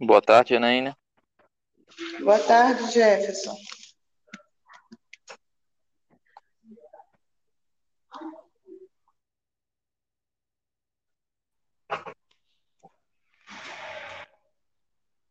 Boa 0.00 0.22
tarde, 0.22 0.54
Janaína. 0.54 0.96
Boa 2.20 2.38
tarde, 2.38 2.88
Jefferson. 2.92 3.56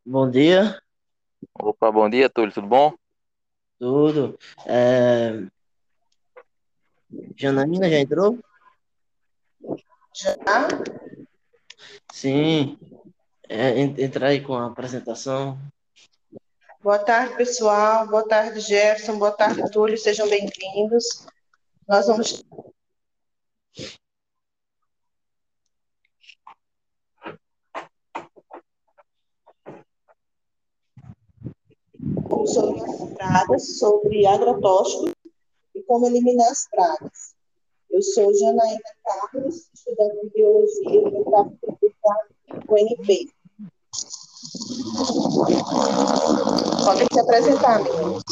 Bom 0.04 0.30
dia. 0.30 0.78
Opa, 1.54 1.90
bom 1.90 2.10
dia, 2.10 2.28
Túlio, 2.28 2.52
tudo 2.52 2.66
bom? 2.66 2.94
Tudo. 3.78 4.38
É... 4.66 5.48
Janaína 7.34 7.88
já 7.88 8.00
entrou? 8.00 8.38
Já? 10.14 10.36
Sim. 12.12 12.78
É, 13.48 13.80
entrar 13.80 14.28
aí 14.28 14.42
com 14.42 14.54
a 14.54 14.66
apresentação. 14.66 15.58
Boa 16.82 16.98
tarde, 16.98 17.34
pessoal. 17.36 18.06
Boa 18.06 18.26
tarde, 18.26 18.60
Jefferson. 18.60 19.18
Boa 19.18 19.32
tarde, 19.32 19.70
Túlio. 19.70 19.96
Sejam 19.96 20.28
bem-vindos. 20.28 21.26
Nós 21.88 22.06
vamos 22.06 22.44
sobre 32.46 32.80
as 32.80 33.14
pragas, 33.14 33.78
sobre 33.78 34.26
agrotóxicos 34.26 35.12
e 35.74 35.82
como 35.82 36.06
eliminar 36.06 36.50
as 36.50 36.68
pragas. 36.68 37.34
Eu 37.90 38.02
sou 38.02 38.32
Janaína 38.34 38.80
Carlos, 39.04 39.70
estudante 39.72 40.20
de 40.22 40.30
Biologia 40.30 41.10
do 41.10 41.24
Tráfico 41.24 41.78
do 41.80 42.74
UNP. 42.74 43.37
Podem 46.84 47.06
se 47.10 47.20
apresentar, 47.20 47.82
meninos. 47.82 48.22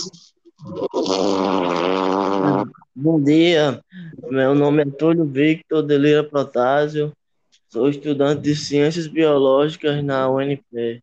Bom 2.95 3.23
dia, 3.23 3.83
meu 4.28 4.55
nome 4.55 4.83
é 4.83 4.84
Túlio 4.86 5.25
Victor 5.25 5.83
Delira 5.83 6.23
Protásio, 6.23 7.12
sou 7.70 7.89
estudante 7.89 8.42
de 8.42 8.55
Ciências 8.55 9.06
Biológicas 9.06 10.05
na 10.05 10.28
UNP. 10.28 11.03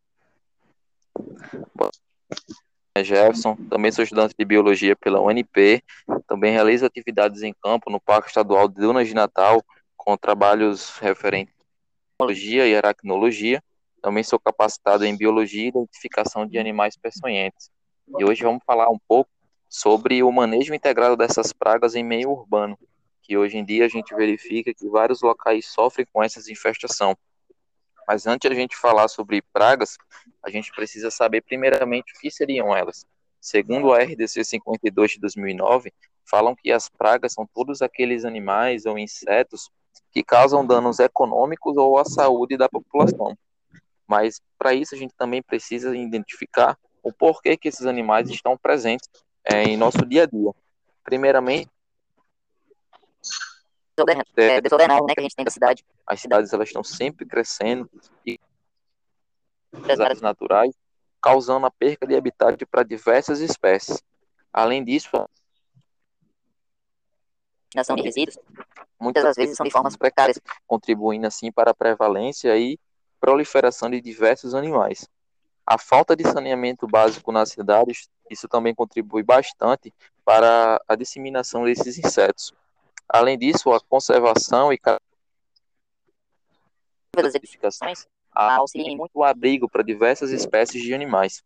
É 2.95 3.03
Jefferson, 3.03 3.55
também 3.67 3.91
sou 3.91 4.03
estudante 4.03 4.35
de 4.37 4.45
Biologia 4.45 4.95
pela 4.95 5.19
UNP, 5.19 5.81
também 6.27 6.53
realizo 6.53 6.85
atividades 6.85 7.41
em 7.41 7.55
campo 7.63 7.89
no 7.89 7.99
Parque 7.99 8.27
Estadual 8.27 8.67
de 8.67 8.75
Dunas 8.75 9.07
de 9.07 9.15
Natal, 9.15 9.63
com 9.97 10.15
trabalhos 10.15 10.95
referentes 10.99 11.55
à 12.19 12.23
biologia 12.23 12.67
e 12.67 12.75
aracnologia, 12.75 13.63
também 14.03 14.21
sou 14.21 14.37
capacitado 14.37 15.05
em 15.05 15.15
biologia 15.15 15.63
e 15.63 15.69
identificação 15.69 16.45
de 16.45 16.59
animais 16.59 16.97
peçonhentos. 16.97 17.71
E 18.19 18.25
hoje 18.25 18.43
vamos 18.43 18.61
falar 18.65 18.89
um 18.89 18.99
pouco 19.07 19.31
sobre 19.69 20.21
o 20.21 20.29
manejo 20.29 20.73
integrado 20.73 21.15
dessas 21.15 21.53
pragas 21.53 21.95
em 21.95 22.03
meio 22.03 22.29
urbano, 22.29 22.77
que 23.21 23.37
hoje 23.37 23.57
em 23.57 23.63
dia 23.63 23.85
a 23.85 23.87
gente 23.87 24.13
verifica 24.13 24.73
que 24.73 24.89
vários 24.89 25.21
locais 25.21 25.67
sofrem 25.67 26.05
com 26.11 26.21
essas 26.21 26.49
infestação. 26.49 27.17
Mas 28.05 28.27
antes 28.27 28.49
de 28.49 28.53
a 28.53 28.59
gente 28.59 28.75
falar 28.75 29.07
sobre 29.07 29.41
pragas, 29.53 29.97
a 30.43 30.49
gente 30.49 30.69
precisa 30.73 31.09
saber 31.09 31.39
primeiramente 31.39 32.11
o 32.13 32.19
que 32.19 32.29
seriam 32.29 32.75
elas. 32.75 33.05
Segundo 33.39 33.93
a 33.93 33.99
RDC 33.99 34.43
52 34.43 35.11
de 35.11 35.19
2009, 35.21 35.93
falam 36.25 36.53
que 36.53 36.73
as 36.73 36.89
pragas 36.89 37.31
são 37.31 37.47
todos 37.47 37.81
aqueles 37.81 38.25
animais 38.25 38.85
ou 38.85 38.99
insetos 38.99 39.71
que 40.11 40.21
causam 40.21 40.65
danos 40.65 40.99
econômicos 40.99 41.77
ou 41.77 41.97
à 41.97 42.03
saúde 42.03 42.57
da 42.57 42.67
população. 42.67 43.37
Mas 44.07 44.41
para 44.57 44.73
isso 44.73 44.95
a 44.95 44.97
gente 44.97 45.13
também 45.15 45.41
precisa 45.41 45.95
identificar 45.95 46.77
o 47.01 47.11
porquê 47.11 47.57
que 47.57 47.67
esses 47.67 47.85
animais 47.85 48.29
estão 48.29 48.57
presentes 48.57 49.09
é, 49.43 49.63
em 49.63 49.77
nosso 49.77 50.05
dia 50.05 50.23
a 50.23 50.25
dia. 50.25 50.51
Primeiramente, 51.03 51.69
é, 54.37 54.61
desordenado, 54.61 55.05
né, 55.05 55.13
que 55.13 55.19
a 55.19 55.23
gente 55.23 55.35
tem 55.35 55.45
da 55.45 55.51
cidade. 55.51 55.83
As 56.05 56.19
cidades 56.19 56.51
elas 56.51 56.69
estão 56.69 56.83
sempre 56.83 57.25
crescendo 57.25 57.89
e 58.25 58.39
as 59.89 59.99
áreas 59.99 60.21
naturais, 60.21 60.73
causando 61.21 61.65
a 61.65 61.71
perca 61.71 62.07
de 62.07 62.15
habitat 62.15 62.65
para 62.65 62.83
diversas 62.83 63.39
espécies. 63.39 64.03
Além 64.51 64.83
disso, 64.83 65.09
a 65.15 65.27
destinação 67.65 67.95
de 67.95 68.03
resíduos 68.03 68.37
muitas 68.99 69.23
das 69.23 69.35
vezes 69.35 69.55
são 69.57 69.65
de 69.65 69.71
formas 69.71 69.97
precárias, 69.97 70.39
contribuindo 70.65 71.27
assim 71.27 71.51
para 71.51 71.71
a 71.71 71.75
prevalência 71.75 72.57
e 72.57 72.79
proliferação 73.23 73.89
de 73.89 74.01
diversos 74.01 74.53
animais. 74.53 75.07
A 75.65 75.77
falta 75.77 76.13
de 76.13 76.29
saneamento 76.29 76.85
básico 76.85 77.31
nas 77.31 77.51
cidades, 77.51 78.09
isso 78.29 78.49
também 78.49 78.75
contribui 78.75 79.23
bastante 79.23 79.93
para 80.25 80.83
a 80.85 80.93
disseminação 80.93 81.63
desses 81.63 81.97
insetos. 81.97 82.51
Além 83.07 83.37
disso, 83.37 83.71
a 83.71 83.79
conservação 83.79 84.73
e 84.73 84.79
das 87.15 87.33
edificações 87.33 88.05
auxiliam 88.33 88.97
muito 88.97 89.11
o 89.13 89.23
abrigo 89.23 89.69
para 89.69 89.83
diversas 89.83 90.31
espécies 90.31 90.83
de 90.83 90.93
animais. 90.93 91.41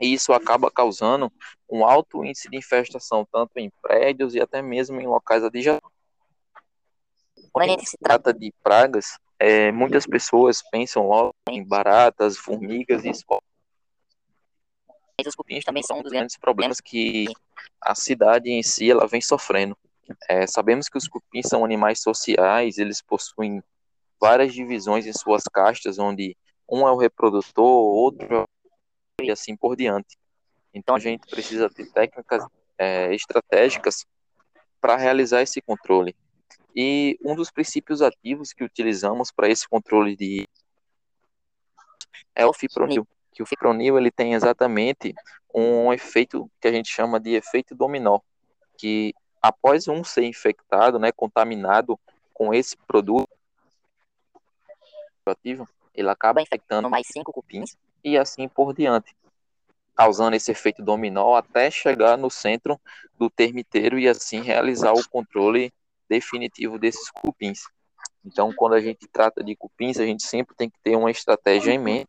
E 0.00 0.14
isso 0.14 0.32
acaba 0.32 0.70
causando 0.70 1.30
um 1.68 1.84
alto 1.84 2.24
índice 2.24 2.48
de 2.48 2.56
infestação, 2.56 3.28
tanto 3.30 3.58
em 3.58 3.70
prédios 3.82 4.34
e 4.34 4.40
até 4.40 4.62
mesmo 4.62 4.98
em 5.02 5.06
locais 5.06 5.44
adjacentes. 5.44 5.86
Quando 7.52 7.66
a 7.66 7.68
gente 7.72 7.84
se 7.84 7.98
trata 7.98 8.32
de 8.32 8.50
pragas, 8.62 9.18
é, 9.38 9.72
muitas 9.72 10.06
pessoas 10.06 10.62
pensam 10.70 11.06
logo 11.06 11.34
em 11.48 11.64
baratas, 11.64 12.36
formigas 12.36 13.04
e 13.04 13.10
escorpiões. 13.10 13.54
Mas 15.18 15.28
os 15.28 15.34
cupins 15.34 15.64
também 15.64 15.82
são 15.82 15.98
um 15.98 16.02
dos 16.02 16.12
grandes 16.12 16.36
problemas 16.36 16.80
que 16.80 17.26
a 17.80 17.94
cidade 17.94 18.50
em 18.50 18.62
si 18.62 18.90
ela 18.90 19.06
vem 19.06 19.20
sofrendo. 19.20 19.76
É, 20.28 20.46
sabemos 20.46 20.88
que 20.88 20.98
os 20.98 21.08
cupins 21.08 21.46
são 21.48 21.64
animais 21.64 22.00
sociais, 22.00 22.78
eles 22.78 23.00
possuem 23.00 23.62
várias 24.20 24.52
divisões 24.52 25.06
em 25.06 25.12
suas 25.12 25.44
castas, 25.44 25.98
onde 25.98 26.36
um 26.68 26.86
é 26.86 26.90
o 26.90 26.96
reprodutor, 26.96 27.64
outro 27.64 28.44
é 29.20 29.24
e 29.24 29.30
assim 29.30 29.56
por 29.56 29.76
diante. 29.76 30.18
Então 30.72 30.96
a 30.96 30.98
gente 30.98 31.26
precisa 31.28 31.70
ter 31.70 31.90
técnicas 31.92 32.44
é, 32.76 33.14
estratégicas 33.14 34.04
para 34.80 34.96
realizar 34.96 35.42
esse 35.42 35.62
controle. 35.62 36.14
E 36.74 37.18
um 37.24 37.36
dos 37.36 37.50
princípios 37.50 38.02
ativos 38.02 38.52
que 38.52 38.64
utilizamos 38.64 39.30
para 39.30 39.48
esse 39.48 39.68
controle 39.68 40.16
de 40.16 40.48
é 42.34 42.44
o 42.44 42.52
fipronil, 42.52 43.06
que 43.32 43.42
o 43.42 43.46
fipronil 43.46 43.96
ele 43.96 44.10
tem 44.10 44.34
exatamente 44.34 45.14
um 45.54 45.92
efeito 45.92 46.50
que 46.60 46.66
a 46.66 46.72
gente 46.72 46.88
chama 46.88 47.20
de 47.20 47.34
efeito 47.34 47.74
dominó, 47.74 48.18
que 48.76 49.14
após 49.40 49.86
um 49.86 50.02
ser 50.02 50.24
infectado, 50.24 50.98
né, 50.98 51.12
contaminado 51.12 51.98
com 52.32 52.52
esse 52.52 52.76
produto 52.76 53.28
ativo, 55.26 55.68
ele 55.94 56.08
acaba 56.10 56.42
infectando 56.42 56.90
mais 56.90 57.06
cinco 57.06 57.32
cupins. 57.32 57.76
e 58.02 58.18
assim 58.18 58.48
por 58.48 58.74
diante, 58.74 59.14
causando 59.94 60.36
esse 60.36 60.50
efeito 60.50 60.82
dominó 60.82 61.36
até 61.36 61.70
chegar 61.70 62.18
no 62.18 62.30
centro 62.30 62.80
do 63.16 63.30
termiteiro 63.30 63.98
e 63.98 64.08
assim 64.08 64.42
realizar 64.42 64.92
o 64.92 65.08
controle 65.08 65.72
definitivo 66.08 66.78
desses 66.78 67.10
cupins. 67.10 67.60
Então, 68.24 68.52
quando 68.54 68.74
a 68.74 68.80
gente 68.80 69.06
trata 69.12 69.42
de 69.42 69.54
cupins, 69.54 69.98
a 69.98 70.06
gente 70.06 70.22
sempre 70.22 70.54
tem 70.56 70.70
que 70.70 70.78
ter 70.82 70.96
uma 70.96 71.10
estratégia 71.10 71.72
em 71.72 71.78
mente. 71.78 72.08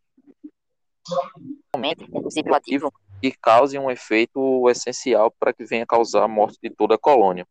Que 3.22 3.32
cause 3.32 3.78
um 3.78 3.92
efeito 3.92 4.70
essencial 4.70 5.32
para 5.32 5.54
que 5.54 5.66
venha 5.66 5.86
causar 5.86 6.24
a 6.24 6.28
morte 6.28 6.58
de 6.62 6.70
toda 6.70 6.96
a 6.96 7.00
colônia. 7.00 7.46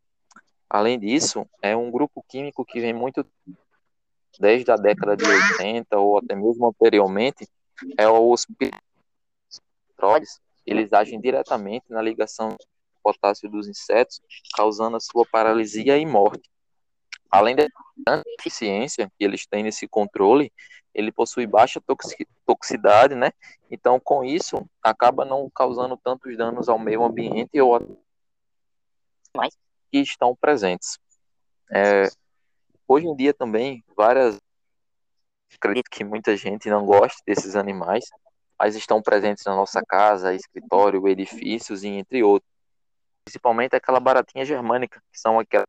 Além 0.69 0.99
disso, 0.99 1.47
é 1.63 1.77
um 1.77 1.91
grupo 1.91 2.25
químico 2.29 2.65
que 2.65 2.81
vem 2.81 2.93
muito 2.93 3.25
desde 4.39 4.71
a 4.71 4.77
década 4.77 5.17
de 5.17 5.25
80 5.25 5.97
ou 5.99 6.19
até 6.19 6.35
mesmo 6.35 6.67
anteriormente, 6.69 7.47
é 7.97 8.09
os 8.09 8.47
petróleos. 9.89 10.41
Eles 10.67 10.93
agem 10.93 11.21
diretamente 11.21 11.85
na 11.91 12.03
ligação 12.03 12.57
potássio 13.05 13.51
dos 13.51 13.69
insetos, 13.69 14.19
causando 14.57 14.97
a 14.97 15.01
sua 15.01 15.27
paralisia 15.31 15.99
e 15.99 16.07
morte. 16.07 16.51
Além 17.31 17.55
da 17.55 17.67
eficiência 18.39 19.11
que 19.19 19.25
eles 19.25 19.47
têm 19.47 19.63
nesse 19.63 19.87
controle, 19.87 20.51
ele 20.95 21.13
possui 21.13 21.47
baixa 21.47 21.83
toxicidade, 22.47 23.15
né? 23.15 23.33
Então, 23.71 24.01
com 24.01 24.25
isso, 24.25 24.65
acaba 24.83 25.25
não 25.25 25.51
causando 25.51 25.97
tantos 25.97 26.37
danos 26.37 26.69
ao 26.69 26.79
meio 26.79 27.05
ambiente 27.05 27.61
ou 27.61 27.99
Mas... 29.37 29.55
que 29.91 29.99
estão 29.99 30.35
presentes. 30.35 30.99
É, 31.71 32.09
hoje 32.87 33.07
em 33.07 33.17
dia 33.17 33.35
também, 33.35 33.85
várias 33.97 34.39
acredito 35.57 35.89
que 35.91 36.05
muita 36.05 36.37
gente 36.37 36.69
não 36.69 36.85
goste 36.85 37.23
desses 37.27 37.55
animais, 37.57 38.05
mas 38.59 38.77
estão 38.77 39.03
presentes 39.03 39.45
na 39.45 39.55
nossa 39.55 39.83
casa, 39.83 40.35
escritório, 40.35 41.07
edifícios 41.09 41.83
e 41.83 41.89
entre 41.89 42.23
outros 42.23 42.54
principalmente 43.25 43.75
aquela 43.75 43.99
baratinha 43.99 44.45
germânica, 44.45 45.03
que 45.11 45.19
são 45.19 45.39
aquelas. 45.39 45.67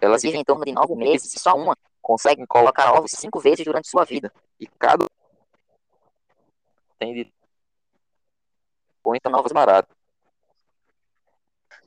Elas 0.00 0.22
vivem 0.22 0.40
em 0.40 0.44
torno 0.44 0.64
de 0.64 0.72
nove 0.72 0.94
meses, 0.94 1.32
só 1.40 1.54
uma 1.54 1.76
conseguem 2.02 2.46
colocar 2.46 2.92
ovos 2.92 3.10
cinco 3.12 3.40
vezes 3.40 3.64
durante 3.64 3.88
sua 3.88 4.04
vida. 4.04 4.32
E 4.60 4.66
cada 4.78 5.06
tem 6.98 7.14
de 7.14 7.32
muita 9.04 9.28
novas 9.28 9.52
baratas. 9.52 9.94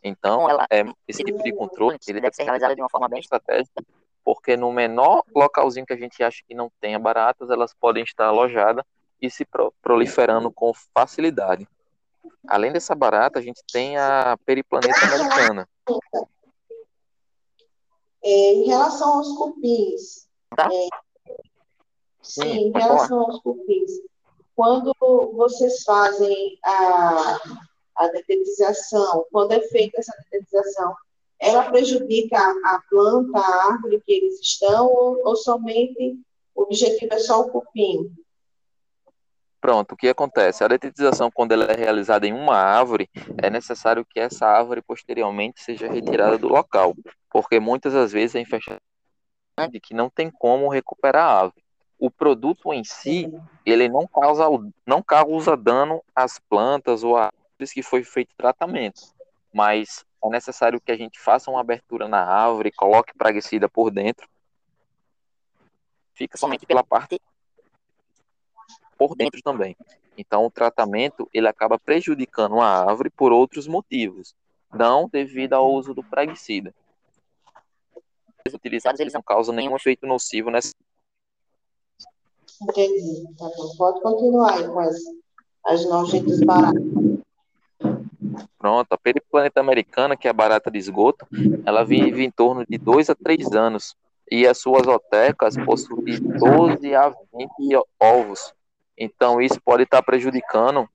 Então, 0.04 0.42
Então, 0.44 0.50
ela- 0.50 0.68
é, 0.70 0.84
esse 1.08 1.24
tipo 1.24 1.42
de 1.44 1.54
controle 1.54 1.98
Ele 2.08 2.22
deve 2.22 2.36
ser 2.36 2.44
realizado 2.44 2.76
de 2.76 2.82
uma 2.82 2.90
forma 2.90 3.10
bem 3.10 3.20
estratégica, 3.20 3.84
porque 4.24 4.56
no 4.56 4.72
menor 4.72 5.24
localzinho 5.36 5.86
que 5.86 5.94
a 5.94 5.98
gente 5.98 6.24
acha 6.24 6.42
que 6.48 6.54
não 6.56 6.72
tenha 6.80 7.00
baratas, 7.00 7.50
elas 7.50 7.74
podem 7.74 8.04
estar 8.04 8.28
alojadas 8.28 8.84
e 9.22 9.30
se 9.30 9.46
pro- 9.46 9.74
proliferando 9.82 10.52
com 10.52 10.72
facilidade. 10.94 11.68
Além 12.48 12.72
dessa 12.72 12.96
barata, 12.96 13.40
a 13.40 13.42
gente 13.42 13.62
tem 13.72 13.98
a 13.98 14.38
periplaneta 14.46 14.98
americana. 15.06 15.70
É, 18.24 18.54
em 18.54 18.66
relação 18.66 19.18
aos 19.18 19.30
cupins, 19.38 20.28
Tá. 20.56 20.68
é, 20.72 20.88
sim, 22.22 22.42
Sim, 22.42 22.58
em 22.68 22.72
pode 22.72 22.84
relação 22.86 23.20
aos 23.22 23.40
cupins, 23.42 23.92
quando 24.56 24.94
vocês 25.36 25.84
fazem 25.84 26.60
a, 26.66 27.40
a 27.96 28.08
detetização, 28.10 29.26
quando 29.32 29.54
é 29.54 29.62
feita 29.62 30.00
essa 30.00 30.14
detetização, 30.24 30.94
ela 31.40 31.70
prejudica 31.72 32.38
a, 32.38 32.76
a 32.76 32.82
planta, 32.90 33.40
a 33.40 33.66
árvore 33.72 34.02
que 34.06 34.12
eles 34.12 34.40
estão, 34.42 34.88
ou, 34.88 35.22
ou 35.26 35.36
somente 35.38 36.20
o 36.56 36.64
objetivo 36.64 37.14
é 37.14 37.20
só 37.20 37.42
o 37.42 37.50
cupim? 37.50 38.12
Pronto, 39.62 39.92
o 39.92 39.98
que 39.98 40.08
acontece? 40.08 40.64
A 40.64 40.68
detetização, 40.70 41.30
quando 41.30 41.52
ela 41.52 41.66
é 41.66 41.76
realizada 41.76 42.26
em 42.26 42.34
uma 42.34 42.56
árvore, 42.56 43.10
é 43.42 43.50
necessário 43.50 44.06
que 44.06 44.20
essa 44.20 44.46
árvore 44.46 44.82
posteriormente 44.82 45.62
seja 45.62 45.92
retirada 45.92 46.38
do 46.38 46.48
local, 46.48 46.96
porque 47.30 47.60
muitas 47.60 47.94
das 47.94 48.14
vezes 48.14 48.38
a 48.38 48.40
infestação 48.40 48.80
é 49.58 49.62
grande 49.62 49.80
que 49.82 49.94
não 49.94 50.10
tem 50.10 50.32
como 50.32 50.70
recuperar 50.70 51.26
a 51.26 51.34
árvore. 51.42 51.64
O 51.98 52.10
produto 52.10 52.74
em 52.74 52.86
si, 52.86 53.30
ele 53.66 53.90
não 53.90 54.08
causa, 54.08 54.46
não 54.86 55.04
causa 55.04 55.58
dano 55.58 56.02
às 56.16 56.40
plantas 56.40 57.04
ou 57.04 57.18
às 57.18 57.26
árvores 57.26 57.74
que 57.74 57.84
foi 57.84 58.06
feito 58.06 58.34
tratamento, 58.38 59.02
mas 59.54 60.06
é 60.24 60.30
necessário 60.30 60.80
que 60.80 60.94
a 60.94 60.98
gente 60.98 61.20
faça 61.20 61.52
uma 61.52 61.60
abertura 61.60 62.08
na 62.08 62.24
árvore, 62.24 62.72
coloque 62.72 63.14
praguicida 63.18 63.68
por 63.68 63.92
dentro, 63.92 64.26
fica 66.14 66.38
somente 66.38 66.66
pela 66.66 66.84
parte 66.84 67.20
por 69.00 69.16
dentro 69.16 69.42
também. 69.42 69.78
Então, 70.18 70.46
o 70.46 70.52
tratamento 70.52 71.30
ele 71.34 71.48
acaba 71.48 71.80
prejudicando 71.80 72.60
a 72.60 72.86
árvore 72.86 73.10
por 73.10 73.32
outros 73.32 73.66
motivos, 73.66 74.36
não 74.74 75.08
devido 75.08 75.54
ao 75.54 75.72
uso 75.72 75.94
do 75.94 76.04
praguicida. 76.04 76.76
Os 78.46 78.54
utilizados 78.54 79.00
eles 79.00 79.14
não 79.14 79.22
causam 79.22 79.56
nenhum 79.56 79.78
efeito 79.78 80.06
nocivo 80.06 80.52
nessa. 80.52 80.74
Entendi. 82.62 83.24
Tá 83.38 83.50
bom. 83.56 83.76
Pode 83.78 84.02
continuar 84.02 84.56
aí 84.56 84.68
com 84.68 84.80
as, 84.80 84.98
as 85.66 85.86
nojentas 85.86 86.42
baratas. 86.42 86.84
Pronto, 88.58 88.92
a 88.92 88.98
periplaneta 88.98 89.62
americana, 89.62 90.18
que 90.18 90.28
é 90.28 90.32
a 90.32 90.34
barata 90.34 90.70
de 90.70 90.78
esgoto, 90.78 91.26
ela 91.66 91.86
vive 91.86 92.26
em 92.26 92.30
torno 92.30 92.66
de 92.68 92.78
2 92.78 93.10
a 93.10 93.16
3 93.16 93.54
anos 93.54 93.96
e 94.30 94.46
as 94.46 94.58
suas 94.58 94.86
otecas 94.86 95.56
possuem 95.66 96.04
de 96.04 96.20
12 96.20 96.94
a 96.94 97.10
20 97.10 97.82
ovos. 97.98 98.54
Então, 99.00 99.42
isso 99.42 99.60
pode 99.62 99.84
estar 99.84 100.04
prejudicando 100.04 100.88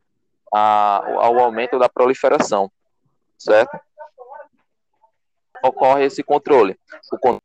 a, 0.52 1.02
ao 1.24 1.38
aumento 1.38 1.78
da 1.78 1.88
proliferação, 1.88 2.70
certo? 3.38 3.80
Ocorre 5.64 6.04
esse 6.04 6.22
controle. 6.22 6.78
O 7.10 7.16
controle 7.16 7.40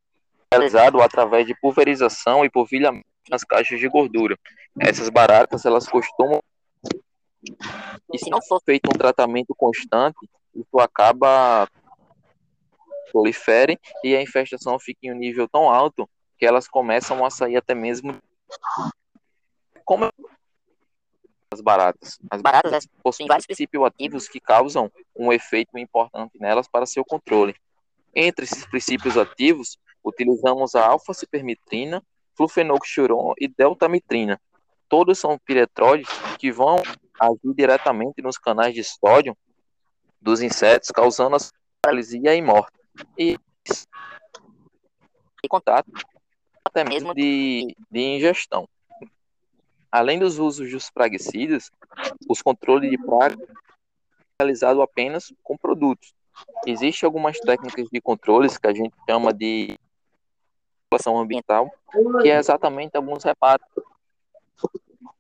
é 0.52 0.56
realizado 0.56 1.02
através 1.02 1.48
de 1.48 1.56
pulverização 1.60 2.44
e 2.44 2.50
polvilhamento 2.50 3.08
nas 3.30 3.44
caixas 3.44 3.80
de 3.80 3.88
gordura. 3.88 4.38
Essas 4.80 5.10
baratas, 5.10 5.66
elas 5.66 5.88
costumam 5.88 6.42
e 8.14 8.18
se 8.18 8.30
não 8.30 8.42
for 8.42 8.62
feito 8.66 8.90
um 8.94 8.98
tratamento 8.98 9.56
constante, 9.56 10.18
isso 10.54 10.78
acaba 10.80 11.70
prolifere 13.12 13.80
e 14.04 14.16
a 14.16 14.22
infestação 14.22 14.78
fica 14.78 15.00
em 15.04 15.12
um 15.12 15.16
nível 15.16 15.48
tão 15.48 15.70
alto 15.70 16.08
que 16.38 16.46
elas 16.46 16.68
começam 16.68 17.26
a 17.26 17.30
sair 17.30 17.56
até 17.56 17.74
mesmo 17.74 18.16
como 19.84 20.12
as 21.60 21.64
baratas. 21.64 22.20
As 22.32 22.42
Baratas, 22.42 22.88
possuem 23.04 23.28
vários 23.28 23.46
princípios 23.46 23.84
ativos 23.84 24.28
que 24.28 24.40
causam 24.40 24.92
um 25.16 25.32
efeito 25.32 25.78
importante 25.78 26.40
nelas 26.40 26.68
para 26.68 26.86
seu 26.86 27.04
controle. 27.04 27.56
Entre 28.16 28.46
esses 28.46 28.66
princípios 28.66 29.18
ativos, 29.18 29.78
utilizamos 30.04 30.76
a 30.76 30.86
alfa-cipermitrina, 30.86 32.02
flufenoxuron 32.36 33.34
e 33.38 33.48
deltamitrina. 33.48 34.40
Todos 34.88 35.20
são 35.20 35.38
piretróides 35.38 36.10
que 36.40 36.52
vão 36.52 36.82
agir 37.20 37.54
diretamente 37.54 38.22
nos 38.22 38.38
canais 38.38 38.74
de 38.74 38.84
sódio 38.84 39.38
dos 40.20 40.42
insetos, 40.42 40.90
causando 40.90 41.36
a 41.36 41.40
paralisia 41.82 42.34
e 42.36 42.42
morte. 42.42 42.74
E, 43.18 43.38
e 45.44 45.48
contato 45.48 45.92
até 46.64 46.84
mesmo 46.84 47.14
de, 47.14 47.76
de 47.90 48.00
ingestão. 48.00 48.68
Além 49.91 50.19
dos 50.19 50.38
usos 50.38 50.69
dos 50.71 50.89
praguicidas, 50.89 51.71
os 52.30 52.41
controles 52.41 52.91
de 52.91 52.97
praga 52.97 53.38
realizado 54.39 54.81
apenas 54.81 55.33
com 55.44 55.57
produtos. 55.57 56.13
Existem 56.65 57.06
algumas 57.06 57.38
técnicas 57.39 57.88
de 57.91 58.00
controles 58.00 58.57
que 58.57 58.68
a 58.68 58.74
gente 58.74 58.94
chama 59.09 59.33
de 59.33 59.77
regulação 60.86 61.19
ambiental, 61.19 61.69
que 62.21 62.30
é 62.30 62.38
exatamente 62.38 62.95
alguns 62.95 63.24
reparos 63.24 63.65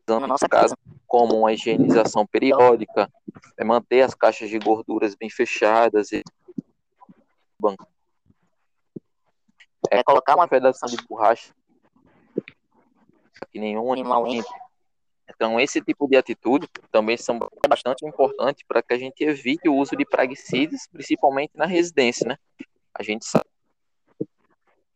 na 0.07 0.27
nossa 0.27 0.47
casa. 0.47 0.75
como 1.05 1.39
uma 1.39 1.51
higienização 1.51 2.25
periódica, 2.25 3.11
é 3.57 3.63
manter 3.63 4.01
as 4.01 4.13
caixas 4.13 4.49
de 4.49 4.59
gorduras 4.59 5.15
bem 5.15 5.29
fechadas 5.29 6.11
e 6.11 6.23
É 9.89 10.03
colocar 10.03 10.35
uma 10.35 10.45
vedação 10.45 10.87
de 10.87 10.97
borracha 11.07 11.51
que 13.47 13.59
nenhum 13.59 13.91
animal 13.91 14.27
entre. 14.27 14.53
Então, 15.29 15.59
esse 15.59 15.79
tipo 15.81 16.07
de 16.07 16.17
atitude 16.17 16.67
também 16.91 17.15
são 17.15 17.39
bastante 17.67 18.05
importantes 18.05 18.63
para 18.67 18.81
que 18.81 18.93
a 18.93 18.97
gente 18.97 19.23
evite 19.23 19.69
o 19.69 19.75
uso 19.75 19.95
de 19.95 20.05
praguicidas, 20.05 20.87
principalmente 20.91 21.51
na 21.55 21.65
residência, 21.65 22.27
né? 22.27 22.37
A 22.93 23.03
gente 23.03 23.25
sabe 23.25 23.45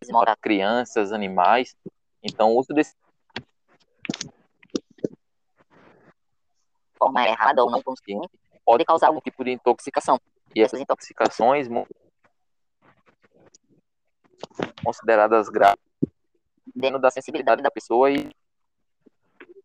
que 0.04 0.12
mora 0.12 0.36
crianças, 0.36 1.14
animais, 1.14 1.76
então 2.22 2.52
o 2.52 2.60
uso 2.60 2.74
desse 2.74 2.96
forma 6.98 7.28
errada 7.28 7.64
ou 7.64 7.70
não 7.70 7.82
consciente 7.82 8.30
pode 8.66 8.86
causar 8.86 9.08
algum 9.08 9.20
tipo 9.20 9.44
de 9.44 9.52
intoxicação. 9.52 10.20
E 10.56 10.62
essas 10.62 10.80
intoxicações 10.80 11.68
consideradas 14.84 15.50
graves 15.50 15.93
dentro 16.76 17.00
da 17.00 17.12
sensibilidade 17.12 17.62
da 17.62 17.72
pessoa 17.72 18.12
e 18.12 18.30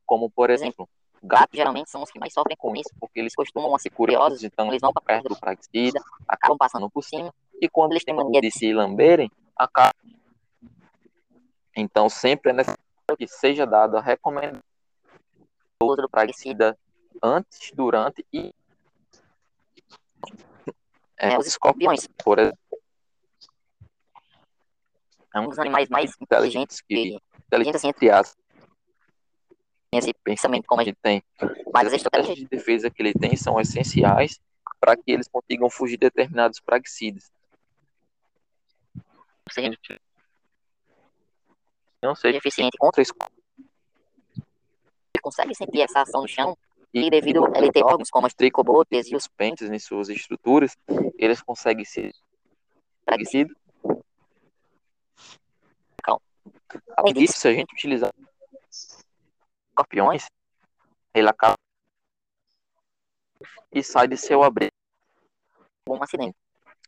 como 0.05 0.31
por 0.31 0.51
exemplo 0.51 0.89
gatos 1.23 1.57
geralmente 1.57 1.91
são 1.91 2.03
os 2.03 2.11
que 2.11 2.19
mais 2.19 2.33
sofrem 2.33 2.57
com 2.57 2.75
isso 2.77 2.91
porque 3.01 3.19
eles 3.19 3.35
costumam 3.35 3.77
ser 3.79 3.91
curiosos 3.91 4.43
então 4.45 4.69
eles 4.69 4.81
vão 4.81 4.93
para 4.93 5.03
perto 5.03 5.29
do 5.29 5.39
praguicida 5.39 6.01
acabam 6.27 6.57
passando 6.57 6.89
por 6.89 7.03
cima 7.03 7.33
e 7.61 7.69
quando 7.69 7.93
eles 7.93 8.05
têm 8.05 8.15
mania 8.15 8.41
de 8.41 8.51
se 8.51 8.73
lamberem 8.73 9.31
acabam. 9.57 9.93
Então 11.77 12.09
sempre 12.09 12.51
é 12.51 12.55
necessário 12.55 13.17
que 13.17 13.27
seja 13.27 13.67
dada 13.67 13.99
a 13.99 14.03
recomendação 14.03 14.63
do 15.81 15.87
uso 15.87 16.03
do 16.03 16.77
antes 17.23 17.73
durante 17.73 18.25
e 18.33 18.55
é, 21.17 21.37
os 21.37 21.47
escorpiões, 21.47 22.07
por 22.23 22.39
exemplo 22.39 22.59
é 25.39 25.41
um 25.41 25.49
dos 25.49 25.59
animais 25.59 25.89
mais 25.89 26.13
inteligentes 26.21 26.81
inteligentes 26.81 26.81
que 26.81 26.95
que 26.95 27.21
inteligente 27.47 27.77
assim, 27.77 27.89
entre 27.89 28.11
aspas 28.11 28.49
esse 29.91 30.13
pensamento 30.23 30.67
como 30.67 30.83
a 30.83 30.85
gente 30.85 30.99
tem. 31.03 31.23
mas 31.73 31.87
as 31.87 31.95
as 31.95 31.95
estratégias 31.95 32.37
de 32.37 32.47
defesa 32.47 32.91
que 32.91 33.03
ele 33.03 33.15
tem 33.15 33.35
são 33.37 33.59
essenciais 33.59 34.39
para 34.79 34.97
que 34.97 35.11
eles 35.11 35.27
consigam 35.29 35.71
fugir 35.71 35.97
de 35.97 36.07
determinados 36.07 36.61
praguicidas. 36.61 37.33
Não 42.03 42.15
seja 42.15 42.37
eficientes 42.37 42.79
contra 42.79 43.03
isso. 43.03 43.15
ele 44.37 45.23
consegue 45.23 45.55
sentir 45.55 45.81
essa 45.81 46.03
ação 46.03 46.23
no 46.23 46.29
chão 46.29 46.57
e 46.93 47.11
devido 47.11 47.45
a 47.47 47.59
ele 47.59 47.73
ter 47.73 47.83
órgãos 47.83 48.11
como 48.11 48.27
as 48.27 48.35
tricobotes 48.35 49.11
e 49.11 49.17
os 49.17 49.27
pentes 49.27 49.71
em 49.71 49.79
suas 49.79 50.09
estruturas, 50.09 50.77
eles 51.19 51.41
conseguem 51.41 51.85
ser 51.85 52.13
praguicidas. 53.05 53.57
Além 56.97 57.15
disso, 57.15 57.39
se 57.39 57.49
a 57.49 57.53
gente 57.53 57.73
utilizar 57.73 58.13
escorpiões, 59.71 60.27
ele 61.15 61.29
acaba 61.29 61.55
e 63.73 63.83
sai 63.83 64.09
de 64.09 64.17
seu 64.17 64.43
abrigo. 64.43 64.73
um 65.89 66.03
acidente. 66.03 66.37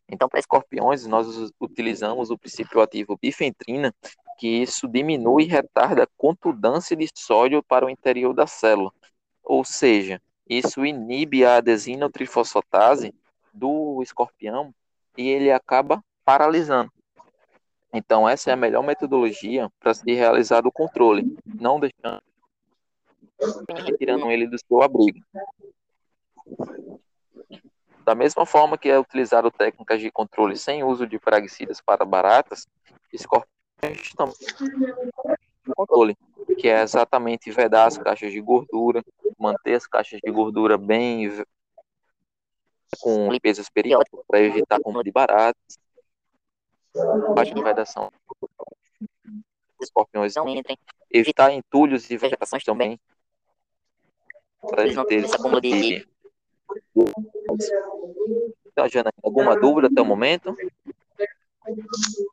Então, 0.08 0.28
para 0.28 0.40
escorpiões, 0.40 1.06
nós 1.06 1.52
utilizamos 1.60 2.30
o 2.30 2.38
princípio 2.38 2.80
ativo 2.80 3.16
bifentrina, 3.20 3.94
que 4.38 4.49
isso 4.49 4.88
diminui 4.88 5.44
e 5.44 5.46
retarda 5.46 6.02
a 6.02 6.08
contundância 6.16 6.96
de 6.96 7.08
sódio 7.14 7.62
para 7.62 7.87
o 7.87 7.90
interior 7.90 8.34
da 8.34 8.46
célula. 8.46 8.92
Ou 9.42 9.64
seja, 9.64 10.20
isso 10.49 10.84
inibe 10.84 11.44
a 11.44 11.56
adesina 11.56 12.10
trifosfatase 12.10 13.14
do 13.54 14.02
escorpião 14.02 14.75
e 15.16 15.28
ele 15.28 15.52
acaba 15.52 16.02
paralisando. 16.25 16.92
Então, 17.92 18.28
essa 18.28 18.50
é 18.50 18.52
a 18.52 18.56
melhor 18.56 18.82
metodologia 18.82 19.70
para 19.80 19.94
se 19.94 20.12
realizar 20.12 20.66
o 20.66 20.73
controle, 20.73 21.37
não 21.44 21.80
deixando 21.80 22.23
retirando 23.85 24.30
ele 24.30 24.47
do 24.47 24.59
seu 24.59 24.82
abrigo. 24.82 25.20
Da 28.04 28.14
mesma 28.14 28.44
forma 28.44 28.76
que 28.76 28.88
é 28.88 28.99
utilizado 28.99 29.50
técnicas 29.50 30.00
de 30.00 30.11
controle 30.11 30.56
sem 30.56 30.85
uso 30.85 31.06
de 31.06 31.18
praguicidas 31.18 31.80
para 31.80 32.04
baratas, 32.04 32.66
escorpiões 33.12 34.12
também 34.16 34.35
controle, 35.75 36.16
que 36.59 36.68
é 36.68 36.82
exatamente 36.82 37.50
vedar 37.50 37.87
as 37.87 37.97
caixas 37.97 38.32
de 38.32 38.40
gordura, 38.40 39.02
manter 39.38 39.75
as 39.75 39.87
caixas 39.87 40.20
de 40.23 40.30
gordura 40.30 40.76
bem 40.76 41.30
com 43.00 43.30
limpezas 43.30 43.68
periódicas 43.70 44.20
para 44.26 44.40
evitar 44.40 44.76
acúmulo 44.76 45.04
de 45.04 45.12
baratas, 45.12 45.78
parte 47.35 47.54
de 47.54 47.62
vedação 47.62 48.11
escorpiões 49.82 50.35
não 50.35 50.49
entrem, 50.49 50.76
evitar 51.11 51.50
entulhos 51.52 52.11
e 52.11 52.16
vegetações 52.16 52.62
também, 52.62 53.00
para 54.61 54.87
evitar 54.87 55.11
esse 55.11 55.35
acúmulo 55.35 55.61
de 55.61 56.06
então, 58.66 58.88
Jana, 58.88 59.11
alguma 59.23 59.59
dúvida 59.59 59.88
até 59.88 60.00
o 60.00 60.04
momento? 60.04 60.54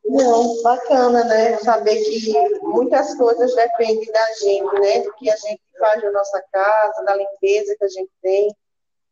Não, 0.04 0.62
bacana, 0.62 1.24
né? 1.24 1.58
Saber 1.58 2.02
que 2.04 2.32
muitas 2.60 3.14
coisas 3.16 3.54
dependem 3.54 4.06
da 4.12 4.32
gente, 4.34 4.80
né? 4.80 5.00
Do 5.00 5.12
que 5.14 5.30
a 5.30 5.36
gente 5.36 5.60
faz 5.78 6.02
na 6.02 6.12
nossa 6.12 6.42
casa, 6.52 7.04
da 7.04 7.16
limpeza 7.16 7.76
que 7.76 7.84
a 7.84 7.88
gente 7.88 8.10
tem, 8.22 8.54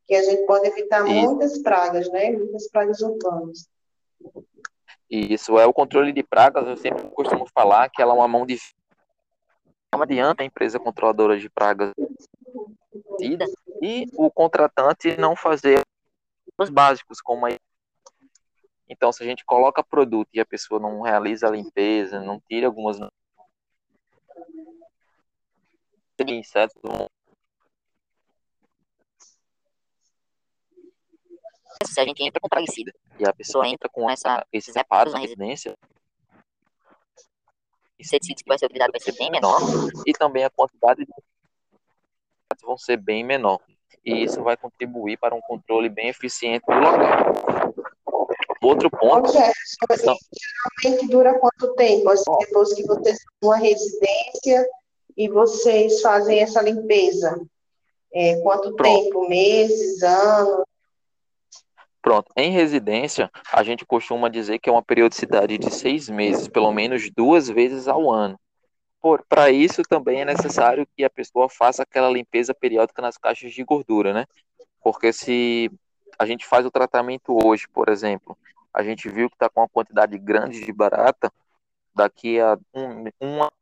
que 0.07 0.15
a 0.15 0.23
gente 0.23 0.47
pode 0.47 0.69
evitar 0.69 1.07
Isso. 1.07 1.15
muitas 1.15 1.59
pragas, 1.59 2.09
né? 2.11 2.31
Muitas 2.31 2.69
pragas 2.69 3.01
urbanas. 3.01 3.69
Isso 5.11 5.59
é 5.59 5.67
o 5.67 5.73
controle 5.73 6.13
de 6.13 6.23
pragas. 6.23 6.67
Eu 6.67 6.77
sempre 6.77 7.09
costumo 7.11 7.47
falar 7.55 7.89
que 7.89 8.03
ela 8.03 8.13
é 8.13 8.17
uma 8.17 8.29
mão 8.29 8.45
de 8.45 8.59
não 9.93 10.03
adianta 10.03 10.43
a 10.43 10.47
empresa 10.47 10.79
controladora 10.79 11.39
de 11.39 11.49
pragas 11.49 11.93
e 13.81 14.07
o 14.15 14.31
contratante 14.31 15.17
não 15.17 15.35
fazer 15.35 15.81
os 16.59 16.69
básicos, 16.69 17.21
como 17.21 17.47
a 17.47 17.51
então, 18.89 19.13
se 19.13 19.23
a 19.23 19.27
gente 19.27 19.45
coloca 19.45 19.83
produto 19.83 20.29
e 20.33 20.41
a 20.41 20.47
pessoa 20.47 20.79
não 20.79 21.01
realiza 21.01 21.49
a 21.49 21.51
limpeza, 21.51 22.21
não 22.21 22.41
tira 22.41 22.67
algumas 22.69 22.99
insetos 26.21 26.81
se 31.85 32.01
a 32.01 32.05
gente 32.05 32.23
entra 32.23 32.41
com 32.41 32.49
praguicida 32.49 32.93
e 33.19 33.27
a 33.27 33.33
pessoa 33.33 33.67
entra 33.67 33.89
com 33.89 34.09
essa, 34.09 34.47
esses 34.53 34.75
reparos 34.75 35.13
na 35.13 35.19
residência, 35.19 35.77
inseticidas 37.99 38.43
que 38.43 38.49
vai 38.49 38.59
ser 38.59 38.67
utilizado 38.67 38.93
vai 38.93 39.01
ser 39.01 39.13
bem 39.13 39.31
menor 39.31 39.61
e 40.07 40.13
também 40.13 40.45
a 40.45 40.51
quantidade 40.51 41.05
de 41.05 41.13
vão 42.63 42.77
ser 42.77 42.97
bem 42.97 43.25
menor. 43.25 43.61
E 44.05 44.25
isso 44.25 44.43
vai 44.43 44.57
contribuir 44.57 45.19
para 45.19 45.35
um 45.35 45.41
controle 45.41 45.89
bem 45.89 46.09
eficiente 46.09 46.65
do 46.67 46.75
local. 46.75 47.75
Outro 48.63 48.91
ponto. 48.91 49.31
É, 49.37 49.53
geralmente 50.83 51.09
dura 51.09 51.39
quanto 51.39 51.75
tempo? 51.75 52.09
Assim, 52.09 52.25
depois 52.41 52.73
que 52.75 52.85
vocês 52.85 53.17
têm 53.19 53.49
uma 53.49 53.57
residência 53.57 54.69
e 55.17 55.29
vocês 55.29 56.01
fazem 56.01 56.41
essa 56.41 56.63
limpeza? 56.63 57.41
É, 58.13 58.41
quanto 58.41 58.75
Pronto. 58.75 59.05
tempo? 59.05 59.29
Meses, 59.29 60.03
anos? 60.03 60.65
Pronto. 62.07 62.31
Em 62.37 62.53
residência, 62.53 63.29
a 63.53 63.65
gente 63.65 63.85
costuma 63.85 64.29
dizer 64.29 64.61
que 64.61 64.69
é 64.69 64.73
uma 64.73 64.81
periodicidade 64.81 65.59
de 65.59 65.75
seis 65.75 66.09
meses, 66.09 66.47
pelo 66.47 66.71
menos 66.71 67.11
duas 67.11 67.49
vezes 67.49 67.89
ao 67.89 68.09
ano. 68.09 68.39
Para 69.29 69.51
isso, 69.51 69.83
também 69.83 70.21
é 70.21 70.25
necessário 70.25 70.87
que 70.97 71.03
a 71.03 71.11
pessoa 71.11 71.49
faça 71.49 71.83
aquela 71.83 72.09
limpeza 72.09 72.55
periódica 72.55 73.03
nas 73.03 73.19
caixas 73.19 73.53
de 73.53 73.65
gordura, 73.65 74.13
né? 74.13 74.25
Porque 74.81 75.13
se 75.13 75.69
a 76.17 76.25
gente 76.25 76.47
faz 76.47 76.65
o 76.65 76.71
tratamento 76.71 77.37
hoje, 77.45 77.67
por 77.67 77.89
exemplo, 77.89 78.39
a 78.73 78.85
gente 78.85 79.09
viu 79.09 79.29
que 79.29 79.35
está 79.35 79.49
com 79.49 79.63
uma 79.63 79.69
quantidade 79.69 80.17
grande 80.17 80.65
de 80.65 80.73
barata, 80.73 81.33
daqui 81.93 82.39
a 82.39 82.57
um, 82.73 83.07
uma 83.21 83.53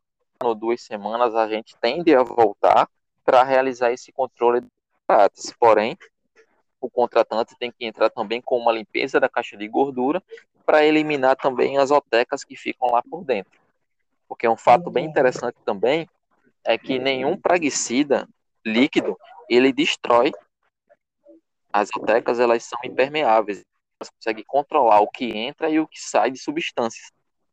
ou 0.43 0.55
duas 0.55 0.83
semanas 0.83 1.35
a 1.35 1.49
gente 1.49 1.75
tende 1.81 2.15
a 2.15 2.23
voltar 2.23 2.91
para 3.25 3.43
realizar 3.43 3.91
esse 3.91 4.13
controle 4.13 4.61
de 4.61 4.69
baratas. 5.09 5.51
Porém, 5.59 5.97
o 6.85 6.91
contratante 6.91 7.57
tem 7.59 7.73
que 7.73 7.87
entrar 7.87 8.11
também 8.11 8.43
com 8.43 8.59
uma 8.59 8.73
limpeza 8.73 9.19
da 9.19 9.29
caixa 9.29 9.57
de 9.57 9.67
gordura 9.67 10.23
para 10.67 10.85
eliminar 10.85 11.37
também 11.37 11.79
as 11.79 11.91
otecas 11.91 12.45
que 12.45 12.57
ficam 12.57 12.91
lá 12.91 13.03
por 13.03 13.25
dentro. 13.25 13.59
Porque 14.29 14.47
um 14.47 14.57
fato 14.57 14.91
bem 14.91 15.07
interessante 15.07 15.57
também 15.65 16.09
é 16.65 16.77
que 16.77 16.99
nenhum 16.99 17.37
praguicida 17.37 18.29
líquido 18.65 19.19
ele 19.49 19.73
destrói 19.73 20.33
as 21.73 21.89
otecas, 21.97 22.39
elas 22.39 22.65
são 22.65 22.79
impermeáveis. 22.85 23.65
Elas 23.99 24.11
conseguem 24.11 24.45
controlar 24.47 25.01
o 25.01 25.09
que 25.09 25.37
entra 25.37 25.69
e 25.71 25.81
o 25.81 25.89
que 25.89 26.01
sai 26.01 26.31
de 26.31 26.39
substâncias. 26.39 27.11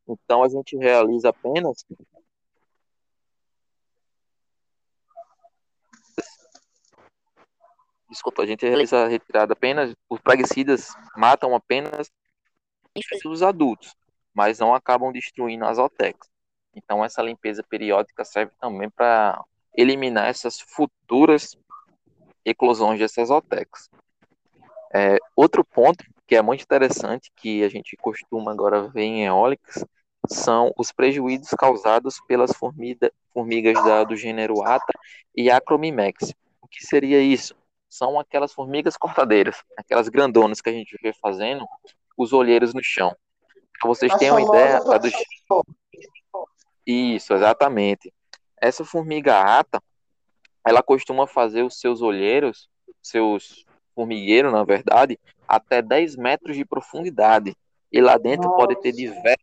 Então 0.08 0.44
a 0.44 0.50
gente 0.50 0.76
realiza 0.78 1.30
apenas 1.30 1.86
Desculpa, 8.12 8.44
a 8.44 8.46
gente 8.46 8.68
realiza 8.68 9.06
a 9.06 9.08
retirada 9.08 9.54
apenas, 9.54 9.96
os 10.10 10.20
praguicidas 10.20 10.90
matam 11.16 11.56
apenas 11.56 12.12
os 13.26 13.42
adultos, 13.42 13.96
mas 14.34 14.60
não 14.60 14.76
acabam 14.76 15.14
destruindo 15.14 15.64
as 15.64 15.78
otecas. 15.78 16.30
Então 16.76 17.06
essa 17.06 17.22
limpeza 17.22 17.64
periódica 17.64 18.26
serve 18.26 18.52
também 18.60 18.90
para 18.90 19.42
eliminar 19.78 20.28
essas 20.28 20.60
futuras 20.60 21.58
eclosões 22.44 23.00
dessas 23.00 23.30
otecas. 23.30 23.90
É, 24.94 25.18
outro 25.34 25.64
ponto 25.64 26.04
que 26.28 26.36
é 26.36 26.42
muito 26.42 26.64
interessante, 26.64 27.32
que 27.38 27.64
a 27.64 27.70
gente 27.70 27.96
costuma 27.96 28.52
agora 28.52 28.90
ver 28.90 29.04
em 29.04 29.26
eólicas, 29.26 29.86
são 30.28 30.74
os 30.78 30.92
prejuízos 30.92 31.52
causados 31.52 32.20
pelas 32.28 32.52
formida, 32.52 33.10
formigas 33.34 33.82
da, 33.86 34.04
do 34.04 34.18
gênero 34.18 34.62
Ata 34.64 34.94
e 35.34 35.50
Acromimex. 35.50 36.34
O 36.62 36.68
que 36.68 36.86
seria 36.86 37.22
isso? 37.22 37.56
São 37.92 38.18
aquelas 38.18 38.54
formigas 38.54 38.96
cortadeiras, 38.96 39.62
aquelas 39.78 40.08
grandonas 40.08 40.62
que 40.62 40.70
a 40.70 40.74
gente 40.74 40.98
vê 41.04 41.12
fazendo 41.12 41.68
os 42.18 42.32
olheiros 42.32 42.74
no 42.74 42.82
chão. 42.82 43.14
Para 43.78 43.90
vocês 43.90 44.16
terem 44.16 44.32
uma 44.32 44.42
ideia, 44.42 44.78
a 44.78 44.98
do... 44.98 45.10
Isso, 46.88 47.34
exatamente. 47.34 48.14
Essa 48.56 48.86
formiga 48.86 49.42
ata, 49.42 49.84
ela 50.66 50.82
costuma 50.82 51.28
fazer 51.28 51.64
os 51.64 51.82
seus 51.82 52.02
olheiros, 52.02 52.70
seus 53.04 53.66
formigueiros, 53.94 54.54
na 54.54 54.64
verdade, 54.64 55.20
até 55.46 55.82
10 55.82 56.16
metros 56.16 56.56
de 56.56 56.64
profundidade. 56.64 57.58
E 57.92 58.00
lá 58.00 58.18
dentro 58.18 58.48
Nossa. 58.48 58.58
pode 58.58 58.80
ter 58.80 58.94
diversas, 58.94 59.38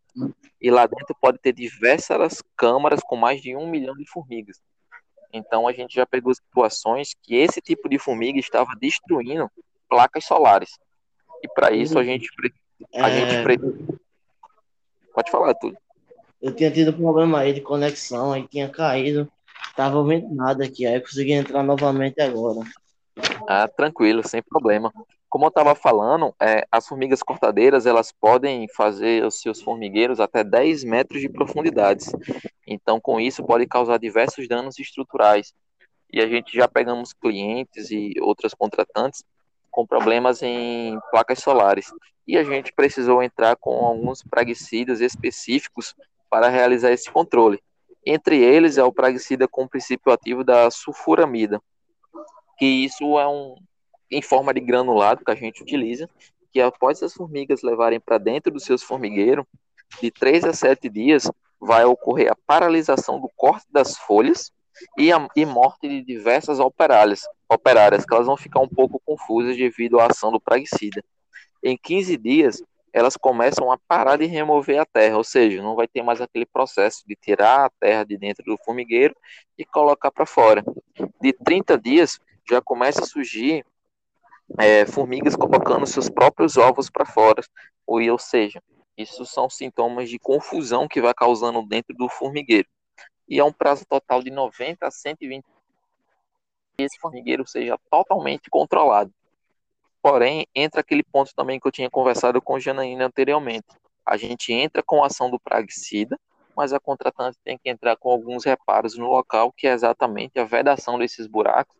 e 0.58 0.70
lá 0.70 0.86
dentro 0.86 1.14
pode 1.20 1.36
ter 1.36 1.52
diversas 1.52 2.42
câmaras 2.56 3.00
com 3.02 3.14
mais 3.14 3.42
de 3.42 3.54
um 3.54 3.68
milhão 3.68 3.94
de 3.94 4.08
formigas. 4.08 4.58
Então 5.32 5.68
a 5.68 5.72
gente 5.72 5.94
já 5.94 6.06
pegou 6.06 6.34
situações 6.34 7.14
que 7.22 7.34
esse 7.36 7.60
tipo 7.60 7.88
de 7.88 7.98
formiga 7.98 8.38
estava 8.38 8.70
destruindo 8.80 9.50
placas 9.88 10.24
solares. 10.24 10.70
E 11.42 11.48
para 11.48 11.70
isso 11.72 11.98
a 11.98 12.04
gente 12.04 12.28
a 12.94 13.08
é... 13.08 13.44
gente 13.44 13.60
pode 15.12 15.30
falar 15.30 15.54
tudo. 15.54 15.76
Eu 16.40 16.54
tinha 16.54 16.70
tido 16.70 16.92
problema 16.92 17.40
aí 17.40 17.52
de 17.52 17.60
conexão, 17.60 18.32
aí 18.32 18.46
tinha 18.46 18.68
caído, 18.68 19.30
tava 19.74 20.02
vendo 20.04 20.32
nada 20.34 20.64
aqui, 20.64 20.86
aí 20.86 21.00
consegui 21.00 21.32
entrar 21.32 21.62
novamente 21.62 22.20
agora. 22.20 22.60
Ah, 23.48 23.66
tranquilo, 23.66 24.26
sem 24.26 24.40
problema. 24.40 24.92
Como 25.28 25.44
eu 25.44 25.48
estava 25.48 25.74
falando, 25.74 26.34
é, 26.40 26.66
as 26.72 26.88
formigas 26.88 27.22
cortadeiras 27.22 27.84
elas 27.84 28.10
podem 28.10 28.66
fazer 28.68 29.24
os 29.24 29.40
seus 29.40 29.60
formigueiros 29.60 30.20
até 30.20 30.42
10 30.42 30.84
metros 30.84 31.20
de 31.20 31.28
profundidade. 31.28 32.06
Então, 32.66 32.98
com 32.98 33.20
isso, 33.20 33.44
pode 33.44 33.66
causar 33.66 33.98
diversos 33.98 34.48
danos 34.48 34.78
estruturais. 34.78 35.52
E 36.10 36.20
a 36.22 36.26
gente 36.26 36.56
já 36.56 36.66
pegamos 36.66 37.12
clientes 37.12 37.90
e 37.90 38.14
outras 38.20 38.54
contratantes 38.54 39.22
com 39.70 39.86
problemas 39.86 40.42
em 40.42 40.98
placas 41.10 41.40
solares. 41.40 41.92
E 42.26 42.38
a 42.38 42.44
gente 42.44 42.72
precisou 42.72 43.22
entrar 43.22 43.54
com 43.56 43.84
alguns 43.84 44.22
praguicidas 44.22 45.00
específicos 45.02 45.94
para 46.30 46.48
realizar 46.48 46.90
esse 46.90 47.10
controle. 47.10 47.62
Entre 48.04 48.38
eles 48.38 48.78
é 48.78 48.84
o 48.84 48.92
praguicida 48.92 49.46
com 49.46 49.68
princípio 49.68 50.10
ativo 50.10 50.42
da 50.42 50.70
sulfuramida, 50.70 51.60
que 52.58 52.64
isso 52.64 53.18
é 53.18 53.28
um, 53.28 53.54
em 54.10 54.22
forma 54.22 54.52
de 54.54 54.60
granulado 54.60 55.24
que 55.24 55.30
a 55.30 55.34
gente 55.34 55.62
utiliza, 55.62 56.08
que 56.52 56.60
após 56.60 57.02
as 57.02 57.12
formigas 57.12 57.62
levarem 57.62 58.00
para 58.00 58.18
dentro 58.18 58.52
dos 58.52 58.64
seus 58.64 58.82
formigueiros, 58.82 59.44
de 60.00 60.10
3 60.10 60.44
a 60.44 60.52
7 60.52 60.88
dias, 60.88 61.30
vai 61.60 61.84
ocorrer 61.84 62.30
a 62.30 62.36
paralisação 62.46 63.20
do 63.20 63.28
corte 63.36 63.66
das 63.70 63.96
folhas 63.96 64.52
e, 64.96 65.12
a, 65.12 65.26
e 65.34 65.44
morte 65.44 65.88
de 65.88 66.02
diversas 66.02 66.60
operárias, 66.60 67.22
operárias, 67.48 68.04
que 68.04 68.14
elas 68.14 68.26
vão 68.26 68.36
ficar 68.36 68.60
um 68.60 68.68
pouco 68.68 69.00
confusas 69.04 69.56
devido 69.56 69.98
à 69.98 70.06
ação 70.06 70.30
do 70.30 70.40
praguicida. 70.40 71.02
Em 71.62 71.76
15 71.76 72.16
dias, 72.16 72.62
elas 72.92 73.16
começam 73.16 73.70
a 73.70 73.78
parar 73.88 74.16
de 74.16 74.26
remover 74.26 74.80
a 74.80 74.86
terra, 74.86 75.16
ou 75.16 75.24
seja, 75.24 75.62
não 75.62 75.74
vai 75.74 75.86
ter 75.86 76.02
mais 76.02 76.20
aquele 76.20 76.46
processo 76.46 77.02
de 77.06 77.16
tirar 77.16 77.66
a 77.66 77.70
terra 77.80 78.04
de 78.04 78.16
dentro 78.16 78.44
do 78.44 78.56
formigueiro 78.64 79.14
e 79.56 79.64
colocar 79.64 80.10
para 80.10 80.24
fora. 80.24 80.64
De 81.20 81.32
30 81.32 81.78
dias, 81.78 82.18
já 82.48 82.62
começa 82.62 83.02
a 83.02 83.06
surgir 83.06 83.64
é, 84.58 84.86
formigas 84.86 85.36
colocando 85.36 85.86
seus 85.86 86.08
próprios 86.08 86.56
ovos 86.56 86.88
para 86.88 87.04
fora, 87.04 87.42
ou, 87.86 88.00
ou 88.00 88.18
seja, 88.18 88.62
isso 88.96 89.24
são 89.26 89.50
sintomas 89.50 90.08
de 90.08 90.18
confusão 90.18 90.88
que 90.88 91.00
vai 91.00 91.14
causando 91.14 91.62
dentro 91.66 91.94
do 91.94 92.08
formigueiro. 92.08 92.68
E 93.28 93.38
é 93.38 93.44
um 93.44 93.52
prazo 93.52 93.84
total 93.86 94.22
de 94.22 94.30
90 94.30 94.86
a 94.86 94.90
120 94.90 95.44
esse 96.78 96.98
formigueiro 97.00 97.44
seja 97.46 97.76
totalmente 97.90 98.48
controlado. 98.48 99.12
Porém, 100.00 100.46
entra 100.54 100.80
aquele 100.80 101.02
ponto 101.02 101.32
também 101.34 101.58
que 101.58 101.66
eu 101.66 101.72
tinha 101.72 101.90
conversado 101.90 102.40
com 102.40 102.58
Janaína 102.58 103.06
anteriormente. 103.06 103.66
A 104.06 104.16
gente 104.16 104.52
entra 104.52 104.82
com 104.82 105.02
a 105.02 105.08
ação 105.08 105.28
do 105.28 105.40
praguicida, 105.40 106.18
mas 106.56 106.72
a 106.72 106.78
contratante 106.78 107.36
tem 107.44 107.58
que 107.58 107.68
entrar 107.68 107.96
com 107.96 108.10
alguns 108.10 108.44
reparos 108.44 108.96
no 108.96 109.08
local, 109.10 109.52
que 109.52 109.66
é 109.66 109.72
exatamente 109.72 110.38
a 110.38 110.44
vedação 110.44 110.98
desses 110.98 111.26
buracos, 111.26 111.76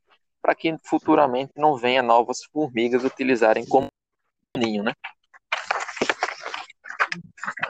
para 0.49 0.55
que 0.55 0.75
futuramente 0.83 1.53
não 1.59 1.77
venha 1.77 2.03
novas 2.03 2.43
formigas 2.51 3.05
utilizarem 3.05 3.67
como 3.67 3.89
ninho, 4.57 4.83
né? 4.83 4.95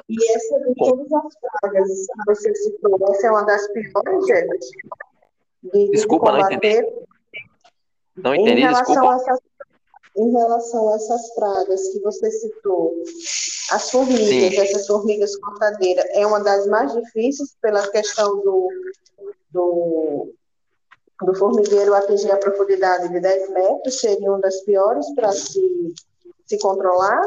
E 0.08 0.32
essa 0.32 0.60
de 0.60 0.74
todas 0.76 1.12
as 1.12 1.34
pragas 1.40 1.88
que 1.88 2.24
você 2.24 2.54
citou, 2.54 2.96
essa 3.10 3.26
é 3.26 3.30
uma 3.32 3.42
das 3.42 3.66
piores, 3.72 4.26
gente? 4.26 4.70
De, 5.60 5.90
Desculpa, 5.90 6.30
de 6.30 6.38
não 6.38 6.52
entendi. 6.52 6.86
Não 8.16 8.34
entendi, 8.36 8.62
em 8.62 8.68
desculpa. 8.68 9.16
Essas, 9.16 9.40
em 10.16 10.30
relação 10.30 10.92
a 10.92 10.94
essas 10.94 11.34
pragas 11.34 11.88
que 11.88 11.98
você 11.98 12.30
citou, 12.30 12.94
as 13.72 13.90
formigas, 13.90 14.54
Sim. 14.54 14.60
essas 14.60 14.86
formigas 14.86 15.36
cortadeiras, 15.38 16.04
é 16.10 16.24
uma 16.24 16.38
das 16.44 16.64
mais 16.68 16.92
difíceis 16.92 17.56
pela 17.60 17.90
questão 17.90 18.36
do, 18.40 18.68
do, 19.50 20.32
do 21.20 21.34
formigueiro 21.34 21.94
atingir 21.94 22.30
a 22.30 22.36
profundidade 22.36 23.08
de 23.08 23.20
10 23.20 23.50
metros, 23.50 24.00
seria 24.00 24.30
uma 24.30 24.40
das 24.40 24.60
piores 24.62 25.06
para 25.14 25.32
se, 25.32 25.94
se 26.46 26.58
controlar? 26.58 27.22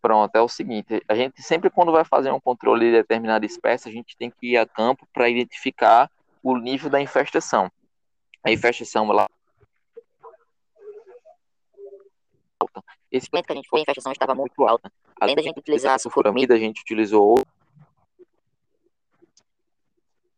Pronto, 0.00 0.34
é 0.34 0.40
o 0.40 0.48
seguinte, 0.48 1.02
a 1.08 1.14
gente 1.14 1.42
sempre 1.42 1.68
quando 1.68 1.92
vai 1.92 2.04
fazer 2.04 2.30
um 2.32 2.40
controle 2.40 2.86
de 2.86 2.92
determinada 2.92 3.44
espécie, 3.44 3.88
a 3.88 3.92
gente 3.92 4.16
tem 4.16 4.30
que 4.30 4.52
ir 4.52 4.56
a 4.56 4.66
campo 4.66 5.06
para 5.12 5.28
identificar 5.28 6.10
o 6.42 6.56
nível 6.56 6.88
da 6.88 7.00
infestação. 7.00 7.70
A 8.42 8.50
infestação 8.50 9.10
ela 9.10 9.28
Esse 13.10 13.28
momento 13.32 13.46
que 13.46 13.52
a 13.52 13.56
gente 13.56 13.68
foi, 13.68 13.80
a 13.80 13.82
infestação 13.82 14.12
estava 14.12 14.34
muito 14.34 14.62
alta. 14.64 14.92
Além 15.18 15.34
da 15.34 15.42
gente 15.42 15.58
utilizar 15.58 15.94
a 15.94 15.98
sulfuramida, 15.98 16.54
a 16.54 16.58
gente 16.58 16.82
utilizou 16.82 17.42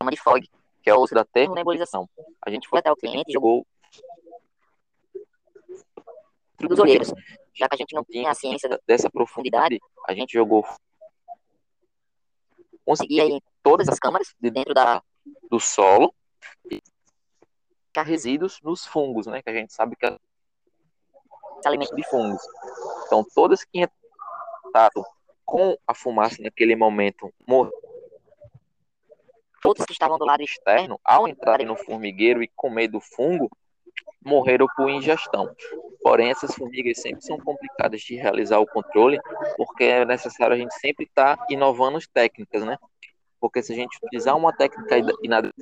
de 0.08 0.16
FOG, 0.16 0.48
que 0.82 0.90
é 0.90 0.94
o 0.94 1.00
uso 1.00 1.14
da 1.14 1.24
termonebulização. 1.24 2.08
A 2.44 2.50
gente 2.50 2.68
foi 2.68 2.78
até 2.78 2.90
o 2.90 2.96
cliente 2.96 3.30
e 3.30 3.32
jogou 3.32 3.66
dos 6.58 6.78
olheiros. 6.78 7.12
Já 7.54 7.68
que 7.68 7.74
a 7.74 7.78
gente 7.78 7.94
não 7.94 8.04
tinha 8.04 8.30
a 8.30 8.34
ciência 8.34 8.80
dessa 8.86 9.10
profundidade, 9.10 9.78
a 10.06 10.14
gente 10.14 10.32
jogou 10.32 10.64
conseguia 12.84 13.24
em 13.24 13.40
todas 13.62 13.88
as 13.88 13.98
câmaras 13.98 14.34
de 14.40 14.50
dentro 14.50 14.74
da, 14.74 15.02
do 15.48 15.60
solo 15.60 16.14
e 16.70 16.82
resíduos 18.02 18.58
nos 18.62 18.86
fungos, 18.86 19.26
né? 19.26 19.42
Que 19.42 19.50
a 19.50 19.54
gente 19.54 19.72
sabe 19.72 19.94
que 19.94 20.06
é 20.06 20.16
alimento 21.64 21.94
de 21.94 22.02
fungos. 22.08 22.40
Então, 23.06 23.24
todas 23.34 23.62
que 23.64 23.86
entraram 24.66 25.04
com 25.44 25.76
a 25.86 25.94
fumaça 25.94 26.36
naquele 26.40 26.74
momento 26.74 27.32
morreram. 27.46 27.89
Todos 29.60 29.84
que 29.84 29.92
estavam 29.92 30.18
do 30.18 30.24
lado 30.24 30.42
externo, 30.42 30.98
ao 31.04 31.28
entrarem 31.28 31.66
no 31.66 31.76
formigueiro 31.76 32.42
e 32.42 32.48
comer 32.56 32.88
do 32.88 33.00
fungo, 33.00 33.50
morreram 34.24 34.66
por 34.76 34.88
ingestão. 34.88 35.54
Porém, 36.02 36.30
essas 36.30 36.54
formigas 36.54 37.00
sempre 37.00 37.22
são 37.22 37.38
complicadas 37.38 38.00
de 38.00 38.14
realizar 38.14 38.58
o 38.58 38.66
controle, 38.66 39.18
porque 39.56 39.84
é 39.84 40.04
necessário 40.04 40.54
a 40.54 40.58
gente 40.58 40.74
sempre 40.74 41.04
estar 41.04 41.36
tá 41.36 41.46
inovando 41.50 41.98
as 41.98 42.06
técnicas, 42.06 42.64
né? 42.64 42.78
Porque 43.38 43.62
se 43.62 43.72
a 43.72 43.76
gente 43.76 43.98
utilizar 44.02 44.36
uma 44.36 44.52
técnica 44.54 44.96
inadequada, 45.22 45.52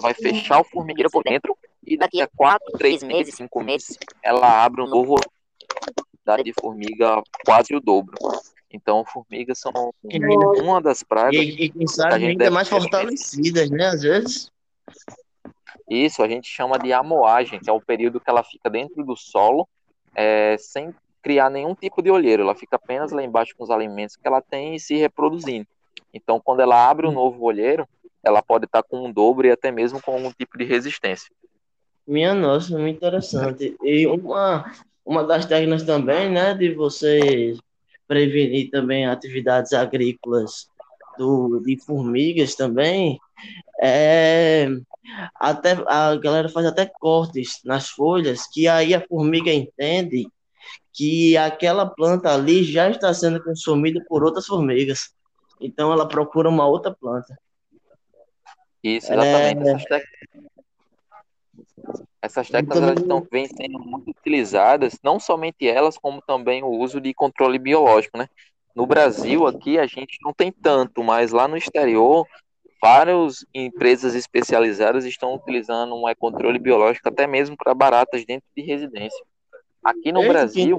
vai 0.00 0.14
fechar 0.14 0.60
o 0.60 0.64
formigueiro 0.64 1.10
por 1.10 1.22
dentro 1.22 1.56
e 1.84 1.96
daqui 1.96 2.20
a 2.20 2.28
quatro, 2.28 2.72
três 2.78 3.02
meses, 3.02 3.34
cinco 3.34 3.62
meses, 3.62 3.98
ela 4.22 4.64
abre 4.64 4.82
um 4.82 4.86
novo 4.86 5.16
de 6.44 6.52
formiga 6.58 7.20
quase 7.44 7.74
o 7.74 7.80
dobro. 7.80 8.14
Então, 8.72 9.04
formigas 9.04 9.58
são 9.58 9.72
uma 10.62 10.80
das 10.80 11.02
pragas. 11.02 11.34
E, 11.34 11.64
e 11.64 11.70
quem 11.70 11.86
sabe 11.86 12.26
ainda 12.26 12.50
mais 12.50 12.68
fortalecidas, 12.68 13.70
né? 13.70 13.88
Às 13.88 14.02
vezes. 14.02 14.50
Isso, 15.88 16.22
a 16.22 16.28
gente 16.28 16.48
chama 16.48 16.78
de 16.78 16.92
amoagem, 16.92 17.60
que 17.60 17.68
é 17.68 17.72
o 17.72 17.80
período 17.80 18.18
que 18.18 18.30
ela 18.30 18.42
fica 18.42 18.70
dentro 18.70 19.04
do 19.04 19.14
solo, 19.14 19.68
é, 20.14 20.56
sem 20.58 20.94
criar 21.22 21.50
nenhum 21.50 21.74
tipo 21.74 22.02
de 22.02 22.10
olheiro. 22.10 22.42
Ela 22.42 22.54
fica 22.54 22.76
apenas 22.76 23.12
lá 23.12 23.22
embaixo 23.22 23.54
com 23.56 23.64
os 23.64 23.70
alimentos 23.70 24.16
que 24.16 24.26
ela 24.26 24.40
tem 24.40 24.74
e 24.74 24.80
se 24.80 24.96
reproduzindo. 24.96 25.66
Então, 26.14 26.40
quando 26.40 26.60
ela 26.60 26.88
abre 26.88 27.06
um 27.06 27.12
novo 27.12 27.44
olheiro, 27.44 27.86
ela 28.22 28.42
pode 28.42 28.64
estar 28.64 28.82
com 28.82 29.06
um 29.06 29.12
dobro 29.12 29.46
e 29.46 29.50
até 29.50 29.70
mesmo 29.70 30.00
com 30.00 30.12
algum 30.12 30.32
tipo 30.32 30.56
de 30.56 30.64
resistência. 30.64 31.30
Minha 32.06 32.34
nossa, 32.34 32.78
muito 32.78 32.96
interessante. 32.96 33.76
E 33.82 34.06
uma, 34.06 34.72
uma 35.04 35.24
das 35.24 35.46
técnicas 35.46 35.82
também, 35.82 36.30
né, 36.30 36.54
de 36.54 36.74
você 36.74 37.56
prevenir 38.12 38.68
também 38.70 39.06
atividades 39.06 39.72
agrícolas 39.72 40.66
do, 41.16 41.60
de 41.60 41.78
formigas 41.78 42.54
também, 42.54 43.18
é, 43.80 44.68
até, 45.36 45.72
a 45.86 46.14
galera 46.16 46.50
faz 46.50 46.66
até 46.66 46.84
cortes 46.84 47.60
nas 47.64 47.88
folhas, 47.88 48.46
que 48.52 48.68
aí 48.68 48.94
a 48.94 49.00
formiga 49.00 49.50
entende 49.50 50.26
que 50.92 51.34
aquela 51.38 51.86
planta 51.86 52.34
ali 52.34 52.62
já 52.62 52.90
está 52.90 53.14
sendo 53.14 53.42
consumida 53.42 54.04
por 54.06 54.22
outras 54.22 54.46
formigas. 54.46 55.14
Então 55.58 55.90
ela 55.90 56.06
procura 56.06 56.50
uma 56.50 56.66
outra 56.66 56.94
planta. 56.94 57.34
Isso, 58.84 59.10
exatamente. 59.10 59.90
É... 59.90 60.02
Essas, 62.22 62.48
técnicas, 62.48 62.80
elas 62.80 63.00
estão, 63.00 63.26
vêm 63.30 63.48
sendo 63.48 63.80
muito 63.80 64.10
utilizadas, 64.10 64.96
não 65.02 65.18
somente 65.18 65.66
elas, 65.66 65.98
como 65.98 66.22
também 66.22 66.62
o 66.62 66.68
uso 66.68 67.00
de 67.00 67.12
controle 67.12 67.58
biológico, 67.58 68.16
né? 68.16 68.28
No 68.76 68.86
Brasil, 68.86 69.44
aqui, 69.46 69.76
a 69.76 69.86
gente 69.86 70.18
não 70.22 70.32
tem 70.32 70.52
tanto, 70.52 71.02
mas 71.02 71.32
lá 71.32 71.48
no 71.48 71.56
exterior, 71.56 72.26
várias 72.80 73.44
empresas 73.52 74.14
especializadas 74.14 75.04
estão 75.04 75.34
utilizando 75.34 75.94
um 75.94 76.02
controle 76.16 76.58
biológico 76.58 77.08
até 77.08 77.26
mesmo 77.26 77.56
para 77.56 77.74
baratas 77.74 78.24
dentro 78.24 78.48
de 78.56 78.62
residência. 78.62 79.24
Aqui 79.84 80.12
no 80.12 80.22
Brasil, 80.22 80.78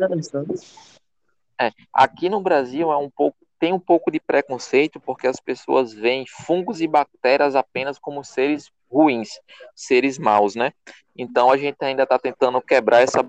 é, 1.59 1.71
aqui 1.93 2.29
no 2.29 2.41
Brasil 2.41 2.91
é 2.91 2.97
um 2.97 3.09
pouco 3.09 3.37
tem 3.59 3.71
um 3.71 3.79
pouco 3.79 4.11
de 4.11 4.19
preconceito 4.19 4.99
porque 4.99 5.25
as 5.25 5.39
pessoas 5.39 5.93
veem 5.93 6.25
fungos 6.27 6.81
e 6.81 6.87
bactérias 6.87 7.55
apenas 7.55 7.97
como 7.97 8.21
seres 8.21 8.69
ruins, 8.91 9.39
seres 9.73 10.17
maus, 10.17 10.53
né? 10.53 10.73
Então 11.15 11.51
a 11.51 11.57
gente 11.57 11.77
ainda 11.81 12.03
está 12.03 12.17
tentando 12.17 12.61
quebrar 12.61 13.01
essa, 13.01 13.25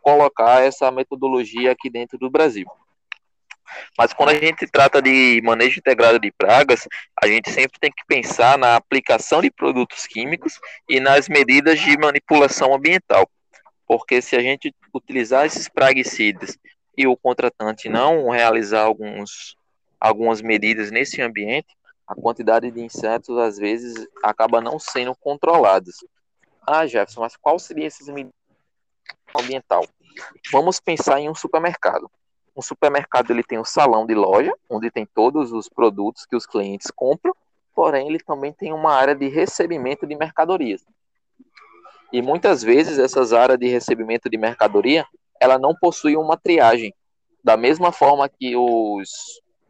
colocar 0.00 0.62
essa 0.62 0.90
metodologia 0.90 1.72
aqui 1.72 1.90
dentro 1.90 2.18
do 2.18 2.30
Brasil. 2.30 2.66
Mas 3.96 4.12
quando 4.12 4.30
a 4.30 4.34
gente 4.34 4.66
trata 4.66 5.00
de 5.00 5.40
manejo 5.44 5.78
integrado 5.78 6.18
de 6.18 6.32
pragas, 6.32 6.88
a 7.22 7.26
gente 7.26 7.50
sempre 7.50 7.78
tem 7.78 7.90
que 7.90 8.04
pensar 8.06 8.58
na 8.58 8.76
aplicação 8.76 9.40
de 9.40 9.50
produtos 9.50 10.06
químicos 10.06 10.58
e 10.88 10.98
nas 10.98 11.28
medidas 11.28 11.78
de 11.78 11.96
manipulação 11.96 12.74
ambiental. 12.74 13.28
Porque 13.86 14.20
se 14.22 14.36
a 14.36 14.40
gente 14.40 14.74
utilizar 14.94 15.46
esses 15.46 15.68
praguicidas 15.68 16.58
e 16.96 17.06
o 17.06 17.16
contratante 17.16 17.88
não 17.88 18.28
realizar 18.30 18.82
alguns, 18.82 19.56
algumas 20.00 20.42
medidas 20.42 20.90
nesse 20.90 21.20
ambiente, 21.22 21.68
a 22.06 22.14
quantidade 22.14 22.70
de 22.70 22.80
insetos 22.80 23.36
às 23.38 23.56
vezes 23.56 23.94
acaba 24.22 24.60
não 24.60 24.78
sendo 24.78 25.14
controlada. 25.14 25.90
Ah, 26.66 26.86
Jefferson, 26.86 27.20
mas 27.20 27.36
qual 27.36 27.58
seria 27.58 27.86
essas 27.86 28.08
medidas 28.08 28.34
ambiental? 29.36 29.86
Vamos 30.52 30.80
pensar 30.80 31.20
em 31.20 31.28
um 31.28 31.34
supermercado. 31.34 32.10
Um 32.56 32.62
supermercado 32.62 33.30
ele 33.30 33.42
tem 33.42 33.58
um 33.58 33.64
salão 33.64 34.06
de 34.06 34.14
loja, 34.14 34.52
onde 34.68 34.90
tem 34.90 35.06
todos 35.06 35.52
os 35.52 35.68
produtos 35.68 36.26
que 36.26 36.36
os 36.36 36.46
clientes 36.46 36.90
compram, 36.90 37.34
porém 37.74 38.08
ele 38.08 38.18
também 38.18 38.52
tem 38.52 38.72
uma 38.72 38.92
área 38.92 39.14
de 39.14 39.28
recebimento 39.28 40.06
de 40.06 40.16
mercadorias. 40.16 40.84
E 42.12 42.20
muitas 42.20 42.62
vezes 42.62 42.98
essas 42.98 43.32
áreas 43.32 43.58
de 43.58 43.68
recebimento 43.68 44.28
de 44.28 44.36
mercadoria 44.36 45.06
ela 45.40 45.58
não 45.58 45.74
possui 45.74 46.16
uma 46.16 46.36
triagem. 46.36 46.92
Da 47.42 47.56
mesma 47.56 47.92
forma 47.92 48.28
que 48.28 48.54
os, 48.56 49.08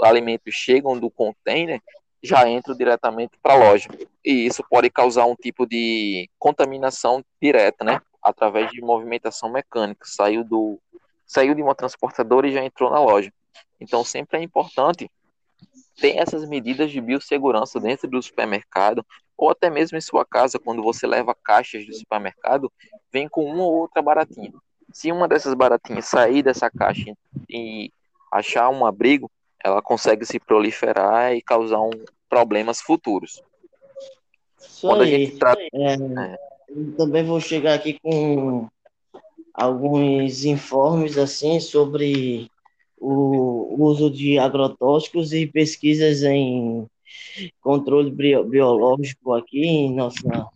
alimentos 0.03 0.55
chegam 0.55 0.98
do 0.98 1.11
container, 1.11 1.81
já 2.22 2.48
entram 2.48 2.76
diretamente 2.76 3.33
para 3.42 3.54
a 3.54 3.56
loja. 3.56 3.88
E 4.24 4.46
isso 4.46 4.62
pode 4.68 4.90
causar 4.90 5.24
um 5.26 5.35
tipo 5.35 5.66
de 5.66 6.28
contaminação 6.38 7.24
direta, 7.40 7.85
né? 7.85 8.00
Através 8.22 8.70
de 8.70 8.80
movimentação 8.80 9.50
mecânica. 9.50 10.04
Saiu, 10.06 10.44
do, 10.44 10.78
saiu 11.26 11.54
de 11.54 11.62
uma 11.62 11.74
transportadora 11.74 12.46
e 12.46 12.52
já 12.52 12.64
entrou 12.64 12.90
na 12.90 13.00
loja. 13.00 13.33
Então, 13.80 14.04
sempre 14.04 14.38
é 14.38 14.42
importante 14.42 15.11
ter 16.00 16.16
essas 16.16 16.48
medidas 16.48 16.90
de 16.90 17.00
biossegurança 17.00 17.78
dentro 17.78 18.09
do 18.09 18.22
supermercado, 18.22 19.04
ou 19.37 19.50
até 19.50 19.70
mesmo 19.70 19.96
em 19.96 20.00
sua 20.00 20.24
casa, 20.24 20.59
quando 20.59 20.83
você 20.83 21.06
leva 21.06 21.35
caixas 21.35 21.87
do 21.87 21.94
supermercado, 21.94 22.70
vem 23.12 23.28
com 23.28 23.44
uma 23.44 23.64
ou 23.64 23.74
outra 23.74 24.02
baratinha. 24.02 24.52
Se 24.92 25.11
uma 25.12 25.28
dessas 25.28 25.54
baratinhas 25.54 26.06
sair 26.06 26.42
dessa 26.42 26.70
caixa 26.70 27.14
e 27.48 27.90
achar 28.30 28.68
um 28.68 28.85
abrigo, 28.85 29.30
ela 29.64 29.82
consegue 29.82 30.24
se 30.24 30.38
proliferar 30.38 31.34
e 31.34 31.42
causar 31.42 31.80
um, 31.80 31.90
problemas 32.28 32.80
futuros. 32.80 33.42
Isso 34.58 34.86
Quando 34.86 35.02
aí. 35.02 35.14
a 35.14 35.18
gente 35.18 35.36
trata... 35.36 35.60
É, 35.60 35.94
é. 35.94 36.36
também 36.96 37.24
vou 37.24 37.40
chegar 37.40 37.74
aqui 37.74 37.98
com 38.02 38.68
alguns 39.54 40.44
informes 40.44 41.18
assim 41.18 41.60
sobre 41.60 42.50
o 42.98 43.76
uso 43.78 44.10
de 44.10 44.38
agrotóxicos 44.38 45.32
e 45.32 45.46
pesquisas 45.46 46.22
em 46.22 46.86
controle 47.60 48.10
biológico 48.10 49.32
aqui 49.32 49.64
em 49.64 49.94
nossa 49.94 50.48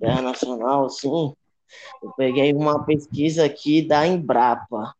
terra 0.00 0.22
nacional, 0.22 0.86
assim. 0.86 1.34
Eu 2.02 2.12
peguei 2.16 2.52
uma 2.52 2.84
pesquisa 2.84 3.44
aqui 3.44 3.82
da 3.82 4.06
Embrapa, 4.06 4.94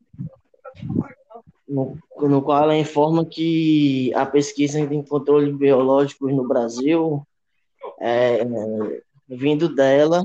no, 1.69 1.99
no 2.21 2.43
qual 2.43 2.65
ela 2.65 2.77
informa 2.77 3.25
que 3.25 4.13
a 4.15 4.27
pesquisa 4.27 4.79
em 4.79 5.03
controle 5.03 5.53
biológico 5.53 6.29
no 6.29 6.47
Brasil, 6.47 7.27
é, 8.01 8.41
vindo 9.29 9.75
dela, 9.75 10.25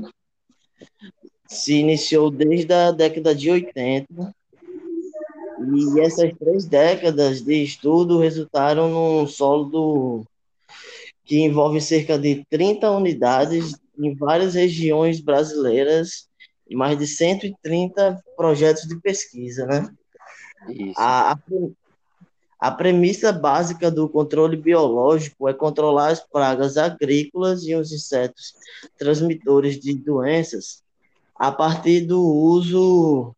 se 1.46 1.74
iniciou 1.74 2.30
desde 2.30 2.72
a 2.72 2.90
década 2.92 3.34
de 3.34 3.50
80, 3.50 4.34
e 5.72 6.00
essas 6.00 6.32
três 6.38 6.64
décadas 6.64 7.42
de 7.42 7.62
estudo 7.62 8.18
resultaram 8.18 8.88
num 8.88 9.26
solo 9.26 9.64
do, 9.64 10.24
que 11.24 11.40
envolve 11.40 11.80
cerca 11.80 12.18
de 12.18 12.44
30 12.48 12.90
unidades 12.90 13.78
em 13.98 14.14
várias 14.14 14.54
regiões 14.54 15.20
brasileiras 15.20 16.28
e 16.68 16.74
mais 16.74 16.98
de 16.98 17.06
130 17.06 18.20
projetos 18.36 18.82
de 18.88 18.98
pesquisa, 19.00 19.66
né? 19.66 19.88
A, 20.96 21.32
a, 21.32 21.38
a 22.60 22.70
premissa 22.70 23.32
básica 23.32 23.90
do 23.90 24.08
controle 24.08 24.56
biológico 24.56 25.48
é 25.48 25.54
controlar 25.54 26.08
as 26.08 26.20
pragas 26.20 26.76
agrícolas 26.76 27.64
e 27.64 27.74
os 27.74 27.90
insetos 27.90 28.54
transmitores 28.98 29.80
de 29.80 29.94
doenças 29.94 30.82
a 31.34 31.50
partir 31.50 32.02
do 32.02 32.22
uso 32.22 33.34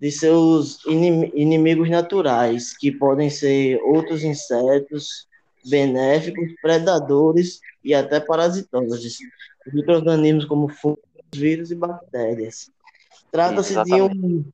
de 0.00 0.10
seus 0.10 0.84
inimigos 0.84 1.88
naturais, 1.88 2.76
que 2.76 2.90
podem 2.90 3.30
ser 3.30 3.80
outros 3.82 4.24
insetos 4.24 5.28
benéficos, 5.64 6.52
predadores 6.60 7.60
e 7.84 7.94
até 7.94 8.18
parasitoses, 8.18 9.18
micro-organismos 9.72 10.44
como 10.44 10.68
fungos, 10.68 11.02
vírus 11.32 11.70
e 11.70 11.74
bactérias. 11.74 12.70
Trata-se 13.30 13.74
de 13.84 14.02
um 14.02 14.44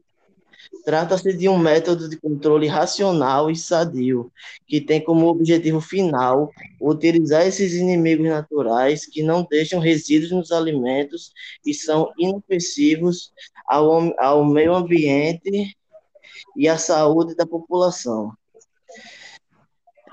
Trata-se 0.85 1.33
de 1.33 1.49
um 1.49 1.59
método 1.59 2.09
de 2.09 2.17
controle 2.17 2.67
racional 2.67 3.51
e 3.51 3.57
sadio, 3.57 4.31
que 4.67 4.81
tem 4.81 5.03
como 5.03 5.29
objetivo 5.29 5.81
final 5.81 6.51
utilizar 6.81 7.47
esses 7.47 7.75
inimigos 7.75 8.27
naturais 8.27 9.07
que 9.07 9.23
não 9.23 9.47
deixam 9.49 9.81
resíduos 9.81 10.31
nos 10.31 10.53
alimentos 10.53 11.33
e 11.65 11.73
são 11.73 12.13
inofensivos 12.19 13.33
ao, 13.67 14.13
ao 14.19 14.45
meio 14.45 14.75
ambiente 14.75 15.77
e 16.57 16.69
à 16.69 16.77
saúde 16.77 17.35
da 17.35 17.47
população. 17.47 18.33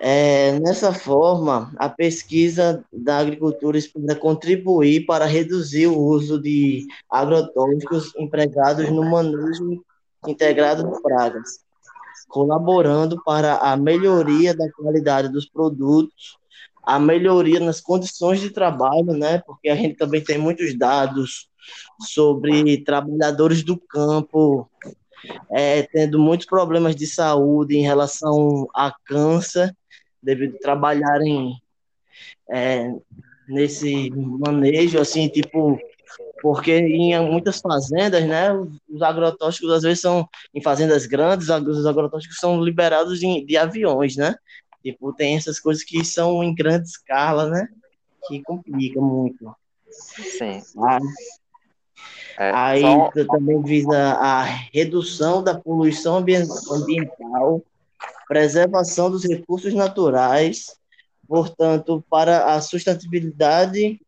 É, 0.03 0.57
nessa 0.59 0.91
forma, 0.91 1.71
a 1.77 1.87
pesquisa 1.87 2.83
da 2.91 3.19
agricultura 3.19 3.77
espera 3.77 4.15
contribuir 4.15 5.05
para 5.05 5.25
reduzir 5.25 5.85
o 5.85 5.99
uso 5.99 6.41
de 6.41 6.87
agrotóxicos 7.07 8.11
empregados 8.15 8.89
no 8.89 9.03
manejo 9.03 9.83
integrado 10.27 10.83
de 10.89 11.01
pragas, 11.01 11.59
colaborando 12.27 13.21
para 13.23 13.57
a 13.57 13.75
melhoria 13.75 14.55
da 14.55 14.71
qualidade 14.71 15.29
dos 15.29 15.47
produtos, 15.47 16.37
a 16.83 16.99
melhoria 16.99 17.59
nas 17.59 17.79
condições 17.79 18.39
de 18.39 18.49
trabalho, 18.49 19.13
né? 19.13 19.39
Porque 19.45 19.69
a 19.69 19.75
gente 19.75 19.95
também 19.95 20.23
tem 20.23 20.37
muitos 20.37 20.77
dados 20.77 21.49
sobre 21.99 22.83
trabalhadores 22.83 23.63
do 23.63 23.77
campo 23.77 24.69
é, 25.51 25.83
tendo 25.83 26.17
muitos 26.17 26.47
problemas 26.47 26.95
de 26.95 27.05
saúde 27.05 27.77
em 27.77 27.83
relação 27.83 28.67
a 28.73 28.93
câncer, 29.05 29.75
devido 30.21 30.55
a 30.55 30.59
trabalharem 30.59 31.55
é, 32.49 32.91
nesse 33.47 34.09
manejo, 34.11 34.99
assim, 34.99 35.27
tipo, 35.27 35.79
porque 36.41 36.71
em 36.71 37.19
muitas 37.29 37.59
fazendas, 37.59 38.25
né, 38.25 38.51
os 38.89 39.01
agrotóxicos 39.01 39.71
às 39.71 39.83
vezes 39.83 40.01
são 40.01 40.27
em 40.53 40.61
fazendas 40.61 41.05
grandes, 41.05 41.49
os 41.49 41.85
agrotóxicos 41.85 42.37
são 42.37 42.61
liberados 42.63 43.19
de, 43.19 43.45
de 43.45 43.57
aviões, 43.57 44.15
né? 44.15 44.35
Tipo, 44.83 45.13
tem 45.13 45.37
essas 45.37 45.59
coisas 45.59 45.83
que 45.83 46.03
são 46.03 46.43
em 46.43 46.55
grande 46.55 46.87
escala, 46.87 47.47
né? 47.47 47.67
Que 48.27 48.41
complica 48.41 48.99
muito. 48.99 49.55
Sim. 49.91 50.63
é, 52.39 52.51
aí 52.51 52.81
só... 52.81 53.11
também 53.27 53.61
visa 53.61 54.13
a 54.13 54.41
redução 54.41 55.43
da 55.43 55.53
poluição 55.59 56.17
ambiental, 56.17 57.61
preservação 58.27 59.11
dos 59.11 59.23
recursos 59.25 59.75
naturais, 59.75 60.75
portanto, 61.27 62.03
para 62.09 62.55
a 62.55 62.61
sustentabilidade 62.61 64.01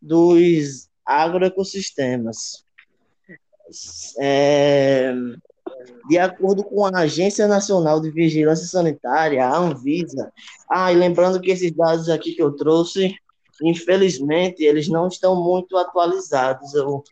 dos 0.00 0.88
agroecossistemas. 1.06 2.64
É, 4.18 5.14
de 6.08 6.18
acordo 6.18 6.62
com 6.62 6.84
a 6.84 7.00
Agência 7.00 7.46
Nacional 7.48 8.00
de 8.00 8.10
Vigilância 8.10 8.66
Sanitária, 8.66 9.46
a 9.46 9.56
Anvisa, 9.56 10.32
ah, 10.70 10.92
e 10.92 10.96
lembrando 10.96 11.40
que 11.40 11.50
esses 11.50 11.72
dados 11.72 12.08
aqui 12.08 12.32
que 12.32 12.42
eu 12.42 12.52
trouxe, 12.52 13.14
infelizmente, 13.62 14.62
eles 14.62 14.88
não 14.88 15.08
estão 15.08 15.42
muito 15.42 15.76
atualizados. 15.76 16.74
Eu, 16.74 17.02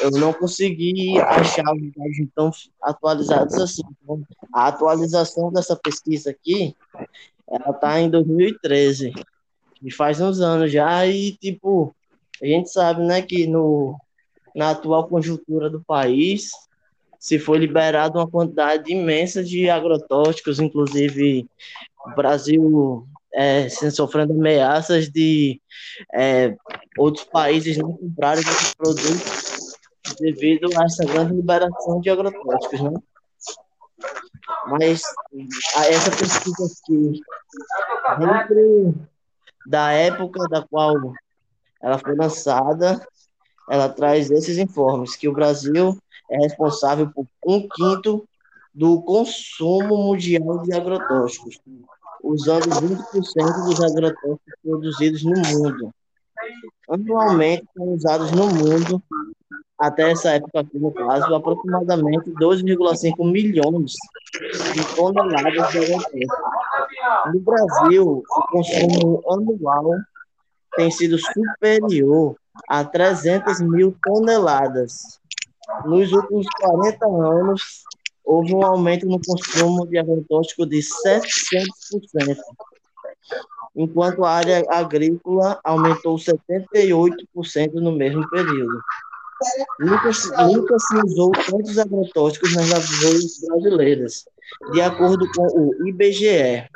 eu 0.00 0.10
não 0.12 0.32
consegui 0.32 1.18
achar 1.18 1.64
os 1.74 1.92
dados 1.92 2.28
tão 2.34 2.50
atualizados 2.82 3.54
assim. 3.56 3.82
Então, 4.02 4.22
a 4.54 4.68
atualização 4.68 5.52
dessa 5.52 5.76
pesquisa 5.76 6.30
aqui, 6.30 6.74
ela 7.48 7.70
está 7.70 8.00
em 8.00 8.08
2013, 8.08 9.12
que 9.74 9.90
faz 9.90 10.20
uns 10.20 10.40
anos 10.40 10.72
já, 10.72 11.06
e, 11.06 11.32
tipo, 11.32 11.94
a 12.42 12.46
gente 12.46 12.70
sabe, 12.70 13.02
né, 13.02 13.22
que 13.22 13.46
no, 13.46 13.96
na 14.54 14.70
atual 14.70 15.08
conjuntura 15.08 15.68
do 15.68 15.82
país 15.82 16.50
se 17.18 17.38
foi 17.38 17.58
liberado 17.58 18.18
uma 18.18 18.30
quantidade 18.30 18.92
imensa 18.92 19.42
de 19.42 19.68
agrotóxicos, 19.68 20.60
inclusive 20.60 21.48
o 22.06 22.14
Brasil 22.14 23.06
é, 23.34 23.68
sofrendo 23.68 24.32
ameaças 24.32 25.10
de 25.10 25.60
é, 26.14 26.56
outros 26.96 27.24
países 27.24 27.76
não 27.76 27.92
comprarem 27.92 28.42
esses 28.42 28.74
produtos 28.74 29.76
devido 30.20 30.68
a 30.78 30.84
essa 30.84 31.04
grande 31.04 31.34
liberação 31.34 32.00
de 32.00 32.08
agrotóxicos, 32.08 32.80
né? 32.80 32.92
Mas 34.66 35.02
essa 35.76 36.10
pesquisa 36.10 36.64
aqui, 36.64 37.22
da 39.66 39.92
época 39.92 40.48
da 40.48 40.62
qual 40.62 40.94
ela 41.80 41.98
foi 41.98 42.14
lançada, 42.14 43.06
ela 43.68 43.88
traz 43.88 44.30
esses 44.30 44.58
informes, 44.58 45.14
que 45.14 45.28
o 45.28 45.32
Brasil 45.32 45.96
é 46.30 46.38
responsável 46.38 47.10
por 47.14 47.26
um 47.46 47.66
quinto 47.68 48.26
do 48.74 49.00
consumo 49.02 49.96
mundial 49.96 50.62
de 50.62 50.72
agrotóxicos, 50.72 51.58
usando 52.22 52.68
20% 52.68 53.64
dos 53.64 53.82
agrotóxicos 53.82 54.54
produzidos 54.62 55.24
no 55.24 55.34
mundo. 55.36 55.92
Anualmente 56.88 57.66
são 57.76 57.86
usados 57.94 58.30
no 58.32 58.46
mundo, 58.46 59.02
até 59.78 60.10
essa 60.10 60.30
época 60.30 60.60
aqui 60.60 60.78
no 60.78 60.90
caso, 60.92 61.34
aproximadamente 61.34 62.30
2,5 62.30 63.30
milhões 63.30 63.94
de 64.74 64.96
toneladas 64.96 65.52
de 65.52 65.78
agrotóxicos. 65.78 66.26
No 67.32 67.40
Brasil, 67.40 68.24
o 68.28 68.46
consumo 68.50 69.22
anual 69.28 69.98
tem 70.78 70.92
sido 70.92 71.18
superior 71.18 72.36
a 72.68 72.84
300 72.84 73.60
mil 73.60 73.96
toneladas. 74.00 75.18
Nos 75.84 76.12
últimos 76.12 76.46
40 76.60 77.04
anos, 77.04 77.82
houve 78.24 78.54
um 78.54 78.64
aumento 78.64 79.04
no 79.04 79.20
consumo 79.20 79.86
de 79.88 79.98
agrotóxico 79.98 80.64
de 80.64 80.78
700%, 80.78 82.38
enquanto 83.74 84.24
a 84.24 84.30
área 84.30 84.64
agrícola 84.70 85.58
aumentou 85.64 86.16
78% 86.16 87.72
no 87.74 87.90
mesmo 87.90 88.28
período. 88.30 88.80
Nunca, 89.80 90.10
nunca 90.46 90.78
se 90.78 90.96
usou 91.06 91.32
tantos 91.32 91.76
agrotóxicos 91.76 92.54
nas 92.54 92.70
lavouras 92.70 93.40
brasileiras, 93.48 94.24
de 94.72 94.80
acordo 94.80 95.26
com 95.32 95.42
o 95.42 95.88
IBGE. 95.88 96.68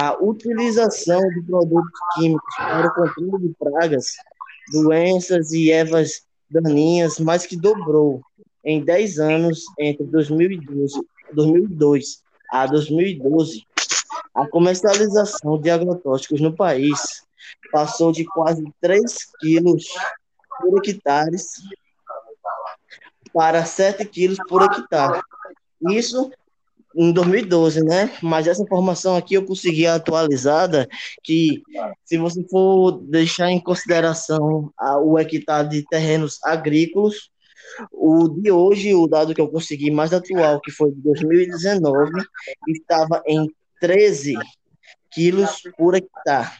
A 0.00 0.16
utilização 0.22 1.20
de 1.30 1.42
produtos 1.42 2.00
químicos 2.14 2.54
para 2.56 2.86
o 2.86 2.94
controle 2.94 3.48
de 3.48 3.54
pragas, 3.58 4.12
doenças 4.72 5.52
e 5.52 5.72
ervas 5.72 6.22
daninhas 6.50 7.18
mais 7.18 7.46
que 7.46 7.56
dobrou 7.56 8.22
em 8.64 8.84
10 8.84 9.18
anos 9.18 9.64
entre 9.78 10.04
2012, 10.04 11.00
2002 11.32 12.22
a 12.50 12.66
2012. 12.66 13.66
A 14.34 14.46
comercialização 14.46 15.60
de 15.60 15.68
agrotóxicos 15.68 16.40
no 16.40 16.54
país 16.54 17.26
passou 17.72 18.12
de 18.12 18.24
quase 18.24 18.64
3 18.80 19.02
quilos 19.40 19.84
por 20.60 20.78
hectare 20.78 21.36
para 23.32 23.64
7 23.64 24.04
quilos 24.06 24.38
por 24.48 24.62
hectare. 24.62 25.20
Isso 25.90 26.30
em 26.98 27.12
2012, 27.12 27.84
né? 27.84 28.10
Mas 28.20 28.48
essa 28.48 28.60
informação 28.60 29.16
aqui 29.16 29.34
eu 29.34 29.44
consegui 29.44 29.86
atualizada, 29.86 30.88
que 31.22 31.62
se 32.04 32.18
você 32.18 32.42
for 32.50 33.00
deixar 33.02 33.52
em 33.52 33.60
consideração 33.60 34.72
a, 34.76 34.98
o 34.98 35.16
hectare 35.16 35.68
de 35.68 35.84
terrenos 35.84 36.40
agrícolas, 36.42 37.30
o 37.92 38.28
de 38.28 38.50
hoje, 38.50 38.92
o 38.94 39.06
dado 39.06 39.32
que 39.32 39.40
eu 39.40 39.48
consegui 39.48 39.92
mais 39.92 40.12
atual, 40.12 40.60
que 40.60 40.72
foi 40.72 40.90
de 40.90 41.00
2019, 41.02 42.10
estava 42.66 43.22
em 43.24 43.46
13 43.80 44.34
quilos 45.08 45.62
por 45.76 45.94
hectare, 45.94 46.50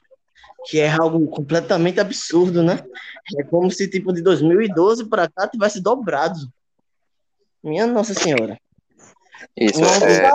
que 0.67 0.79
é 0.79 0.89
algo 0.89 1.27
completamente 1.27 1.99
absurdo, 1.99 2.63
né? 2.63 2.79
É 3.37 3.43
como 3.43 3.73
se, 3.73 3.89
tipo, 3.89 4.13
de 4.13 4.23
2012 4.23 5.09
para 5.09 5.29
cá 5.29 5.49
tivesse 5.49 5.81
dobrado. 5.81 6.39
Minha 7.61 7.89
Nossa 7.89 8.15
Senhora. 8.15 8.57
Isso, 9.57 9.81
um, 9.81 9.85
é... 9.85 10.33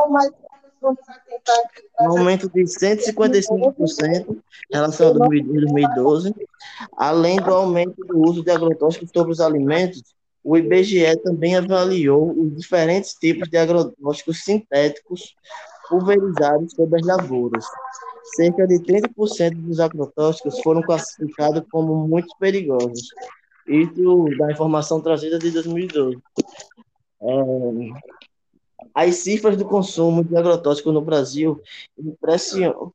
um 2.02 2.18
aumento 2.18 2.50
de 2.50 2.64
155% 2.64 4.30
em 4.30 4.42
relação 4.72 5.10
a 5.10 5.28
2012, 5.28 6.36
além 6.98 7.38
do 7.38 7.54
aumento 7.54 8.04
do 8.06 8.20
uso 8.20 8.44
de 8.44 8.52
agrotóxicos 8.52 9.10
sobre 9.14 9.32
os 9.32 9.40
alimentos, 9.40 10.04
o 10.44 10.58
IBGE 10.58 11.16
também 11.24 11.56
avaliou 11.56 12.32
os 12.38 12.58
diferentes 12.58 13.14
tipos 13.14 13.50
de 13.50 13.58
agrotóxicos 13.58 14.44
sintéticos 14.44 15.36
pulverizados 15.88 16.74
sobre 16.74 17.00
as 17.00 17.06
lavouras. 17.06 17.66
Cerca 18.36 18.68
de 18.68 18.80
30% 18.80 19.56
dos 19.56 19.80
agrotóxicos 19.80 20.60
foram 20.62 20.82
classificados 20.82 21.64
como 21.72 22.08
muito 22.08 22.36
perigosos. 22.40 23.10
Isso 23.68 24.26
da 24.38 24.52
informação 24.52 25.02
trazida 25.02 25.40
de 25.40 25.52
2012. 25.52 26.18
É, 27.22 27.36
as 28.94 29.16
cifras 29.16 29.58
do 29.58 29.66
consumo 29.66 30.24
de 30.24 30.36
agrotóxico 30.38 30.92
no 30.92 31.02
Brasil 31.02 31.62
impressionam. 31.98 32.94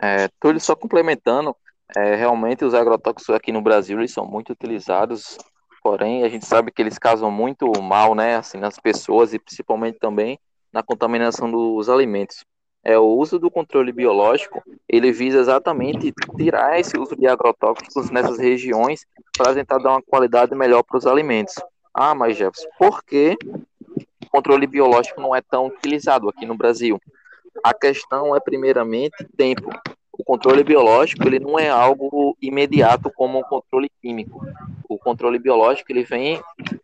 É, 0.00 0.28
Túlio, 0.40 0.60
só 0.60 0.76
complementando, 0.76 1.56
é, 1.96 2.14
realmente 2.14 2.64
os 2.64 2.74
agrotóxicos 2.74 3.34
aqui 3.34 3.50
no 3.50 3.60
Brasil 3.62 3.98
eles 3.98 4.12
são 4.12 4.24
muito 4.24 4.52
utilizados, 4.52 5.36
porém 5.82 6.22
a 6.22 6.28
gente 6.28 6.46
sabe 6.46 6.70
que 6.70 6.80
eles 6.80 6.98
causam 6.98 7.30
muito 7.30 7.70
mal, 7.82 8.14
né, 8.14 8.36
assim, 8.36 8.58
nas 8.58 8.78
pessoas 8.78 9.34
e 9.34 9.38
principalmente 9.38 9.98
também 9.98 10.38
na 10.72 10.82
contaminação 10.82 11.50
dos 11.50 11.88
alimentos. 11.88 12.44
É, 12.84 12.96
o 12.96 13.06
uso 13.06 13.38
do 13.38 13.50
controle 13.50 13.92
biológico, 13.92 14.62
ele 14.88 15.10
visa 15.10 15.38
exatamente 15.38 16.12
tirar 16.36 16.78
esse 16.78 16.96
uso 16.96 17.16
de 17.16 17.26
agrotóxicos 17.26 18.08
nessas 18.10 18.38
regiões 18.38 19.04
para 19.36 19.54
tentar 19.54 19.78
dar 19.78 19.90
uma 19.90 20.02
qualidade 20.02 20.54
melhor 20.54 20.82
para 20.84 20.96
os 20.96 21.06
alimentos. 21.06 21.54
Ah, 22.00 22.14
mas 22.14 22.36
Jefferson, 22.36 22.68
por 22.78 23.02
que 23.02 23.36
o 24.22 24.30
controle 24.30 24.68
biológico 24.68 25.20
não 25.20 25.34
é 25.34 25.40
tão 25.40 25.66
utilizado 25.66 26.28
aqui 26.28 26.46
no 26.46 26.56
Brasil? 26.56 27.00
A 27.64 27.74
questão 27.74 28.36
é, 28.36 28.38
primeiramente, 28.38 29.26
tempo 29.36 29.68
o 30.18 30.24
controle 30.24 30.64
biológico 30.64 31.26
ele 31.26 31.38
não 31.38 31.58
é 31.58 31.68
algo 31.68 32.36
imediato 32.42 33.10
como 33.14 33.38
o 33.38 33.44
controle 33.44 33.88
químico. 34.02 34.44
O 34.88 34.98
controle 34.98 35.38
biológico 35.38 35.92
ele 35.92 36.02
vem 36.02 36.40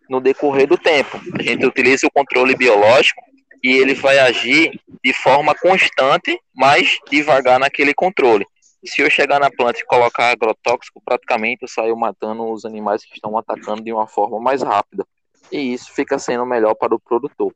no 0.09 0.21
decorrer 0.21 0.69
do 0.69 0.79
tempo. 0.79 1.21
A 1.39 1.43
gente 1.43 1.67
utiliza 1.67 2.07
o 2.07 2.11
controle 2.11 2.57
biológico 2.57 3.21
e 3.63 3.73
ele 3.73 3.95
vai 3.95 4.19
agir 4.19 4.81
de 5.03 5.13
forma 5.13 5.55
constante, 5.55 6.39
mas 6.55 6.99
devagar 7.11 7.59
naquele 7.59 7.93
controle. 7.93 8.47
Se 8.87 9.03
eu 9.03 9.11
chegar 9.11 9.41
na 9.41 9.51
planta 9.51 9.79
e 9.81 9.85
colocar 9.85 10.31
agrotóxico, 10.31 11.01
praticamente 11.03 11.63
eu 11.63 11.69
saio 11.69 11.97
matando 11.97 12.51
os 12.51 12.65
animais 12.65 13.05
que 13.05 13.15
estão 13.15 13.37
atacando 13.39 13.83
de 13.83 13.93
uma 13.93 14.07
forma 14.07 14.39
mais 14.41 14.63
rápida. 14.63 15.07
E 15.51 15.73
isso 15.73 15.93
fica 15.93 16.19
sendo 16.19 16.45
melhor 16.45 16.75
para 16.75 16.95
o 16.95 17.01
produtor. 17.01 17.55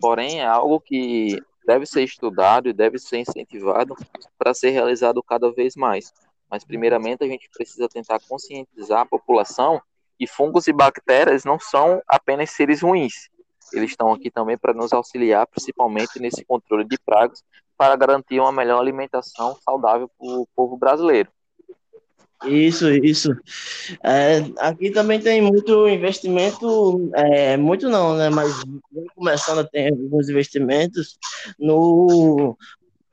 Porém, 0.00 0.40
é 0.40 0.46
algo 0.46 0.80
que 0.80 1.42
deve 1.66 1.86
ser 1.86 2.04
estudado 2.04 2.68
e 2.68 2.72
deve 2.72 2.98
ser 2.98 3.18
incentivado 3.18 3.96
para 4.38 4.54
ser 4.54 4.70
realizado 4.70 5.22
cada 5.22 5.50
vez 5.50 5.74
mais. 5.74 6.12
Mas, 6.50 6.64
primeiramente, 6.64 7.24
a 7.24 7.26
gente 7.26 7.48
precisa 7.50 7.88
tentar 7.88 8.20
conscientizar 8.28 9.00
a 9.00 9.06
população 9.06 9.80
que 10.18 10.26
fungos 10.26 10.66
e 10.66 10.72
bactérias 10.72 11.44
não 11.44 11.58
são 11.58 12.00
apenas 12.06 12.50
seres 12.50 12.82
ruins. 12.82 13.28
Eles 13.72 13.90
estão 13.90 14.12
aqui 14.12 14.30
também 14.30 14.56
para 14.56 14.72
nos 14.72 14.92
auxiliar, 14.92 15.46
principalmente 15.46 16.20
nesse 16.20 16.44
controle 16.44 16.84
de 16.84 16.96
pragas, 16.98 17.42
para 17.76 17.96
garantir 17.96 18.40
uma 18.40 18.52
melhor 18.52 18.80
alimentação 18.80 19.56
saudável 19.64 20.10
para 20.18 20.28
o 20.28 20.48
povo 20.54 20.76
brasileiro. 20.76 21.28
Isso, 22.44 22.90
isso. 22.90 23.34
É, 24.04 24.38
aqui 24.58 24.90
também 24.90 25.18
tem 25.18 25.40
muito 25.40 25.88
investimento, 25.88 27.10
é, 27.14 27.56
muito 27.56 27.88
não, 27.88 28.14
né? 28.14 28.28
Mas 28.28 28.52
começando 29.14 29.60
a 29.60 29.64
ter 29.64 29.90
alguns 29.90 30.28
investimentos 30.28 31.18
no, 31.58 32.56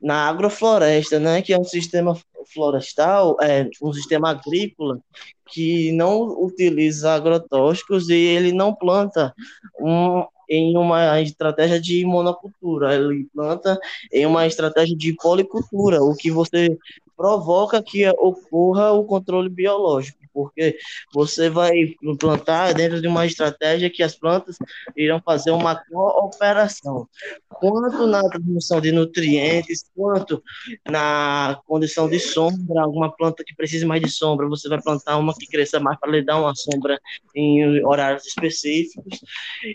na 0.00 0.28
agrofloresta, 0.28 1.18
né? 1.18 1.40
Que 1.40 1.54
é 1.54 1.58
um 1.58 1.64
sistema 1.64 2.14
florestal, 2.52 3.36
é 3.40 3.68
um 3.82 3.92
sistema 3.92 4.30
agrícola 4.30 5.00
que 5.46 5.90
não 5.92 6.42
utiliza 6.42 7.14
agrotóxicos 7.14 8.10
e 8.10 8.14
ele 8.14 8.52
não 8.52 8.74
planta 8.74 9.34
um, 9.80 10.24
em 10.48 10.76
uma 10.76 11.20
estratégia 11.20 11.80
de 11.80 12.04
monocultura, 12.04 12.94
ele 12.94 13.26
planta 13.34 13.78
em 14.12 14.26
uma 14.26 14.46
estratégia 14.46 14.96
de 14.96 15.14
policultura, 15.14 16.02
o 16.02 16.14
que 16.14 16.30
você 16.30 16.76
provoca 17.16 17.82
que 17.82 18.08
ocorra 18.08 18.92
o 18.92 19.04
controle 19.04 19.48
biológico, 19.48 20.18
porque 20.32 20.76
você 21.12 21.48
vai 21.48 21.94
plantar 22.18 22.74
dentro 22.74 23.00
de 23.00 23.06
uma 23.06 23.24
estratégia 23.24 23.88
que 23.88 24.02
as 24.02 24.16
plantas 24.16 24.56
irão 24.96 25.22
fazer 25.24 25.52
uma 25.52 25.76
cooperação, 25.76 27.08
quanto 27.48 28.06
na 28.06 28.20
transmissão 28.28 28.80
de 28.80 28.90
nutrientes, 28.90 29.84
quanto 29.94 30.42
na 30.90 31.60
condição 31.66 32.08
de 32.08 32.18
sombra, 32.18 32.82
alguma 32.82 33.14
planta 33.14 33.44
que 33.44 33.54
precise 33.54 33.86
mais 33.86 34.02
de 34.02 34.10
sombra, 34.10 34.48
você 34.48 34.68
vai 34.68 34.82
plantar 34.82 35.16
uma 35.16 35.34
que 35.34 35.46
cresça 35.46 35.78
mais 35.78 35.98
para 36.00 36.10
lhe 36.10 36.22
dar 36.22 36.40
uma 36.40 36.54
sombra 36.54 37.00
em 37.34 37.84
horários 37.84 38.26
específicos, 38.26 39.20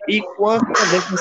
e 0.07 0.21
quanto 0.35 0.65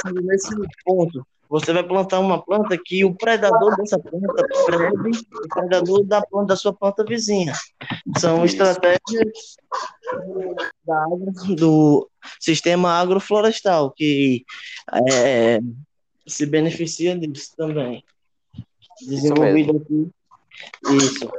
também 0.02 0.24
nesse 0.24 0.54
ponto, 0.85 1.24
você 1.48 1.72
vai 1.72 1.82
plantar 1.82 2.20
uma 2.20 2.42
planta 2.42 2.76
que 2.76 3.04
o 3.04 3.14
predador 3.14 3.76
dessa 3.76 3.98
planta 3.98 4.46
preve 4.66 5.11
o 5.11 5.48
predador 5.48 6.04
da 6.04 6.20
planta 6.22 6.48
da 6.48 6.56
sua 6.56 6.72
planta 6.72 7.04
vizinha. 7.04 7.54
São 8.18 8.44
estratégias 8.44 9.56
da, 10.84 11.06
do 11.56 12.08
sistema 12.38 13.00
agroflorestal 13.00 13.90
que 13.92 14.44
é, 15.11 15.58
se 16.26 16.44
beneficia 16.44 17.18
disso 17.18 17.54
também. 17.56 18.04
Desenvolvido 19.00 19.76
aqui. 19.76 20.11
Isso. 20.96 21.30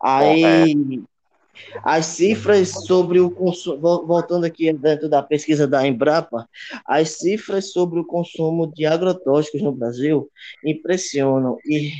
Aí, 0.00 1.04
as 1.82 2.06
cifras 2.06 2.70
sobre 2.86 3.20
o 3.20 3.30
consumo, 3.30 4.06
voltando 4.06 4.44
aqui 4.44 4.72
dentro 4.72 5.08
da 5.08 5.22
pesquisa 5.22 5.66
da 5.66 5.86
Embrapa, 5.86 6.48
as 6.86 7.10
cifras 7.18 7.72
sobre 7.72 8.00
o 8.00 8.04
consumo 8.04 8.66
de 8.66 8.86
agrotóxicos 8.86 9.62
no 9.62 9.72
Brasil 9.72 10.30
impressionam 10.64 11.58
e 11.64 11.92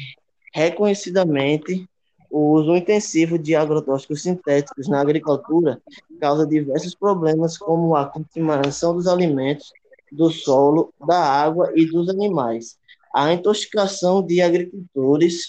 reconhecidamente 0.52 1.88
o 2.30 2.52
uso 2.52 2.74
intensivo 2.74 3.38
de 3.38 3.54
agrotóxicos 3.54 4.22
sintéticos 4.22 4.88
na 4.88 5.00
agricultura 5.00 5.80
causa 6.20 6.46
diversos 6.46 6.94
problemas 6.94 7.56
como 7.56 7.94
a 7.94 8.06
contaminação 8.06 8.94
dos 8.94 9.06
alimentos, 9.06 9.72
do 10.10 10.30
solo, 10.30 10.92
da 11.06 11.18
água 11.18 11.72
e 11.76 11.86
dos 11.86 12.08
animais, 12.08 12.76
a 13.14 13.32
intoxicação 13.32 14.20
de 14.20 14.40
agricultores 14.40 15.46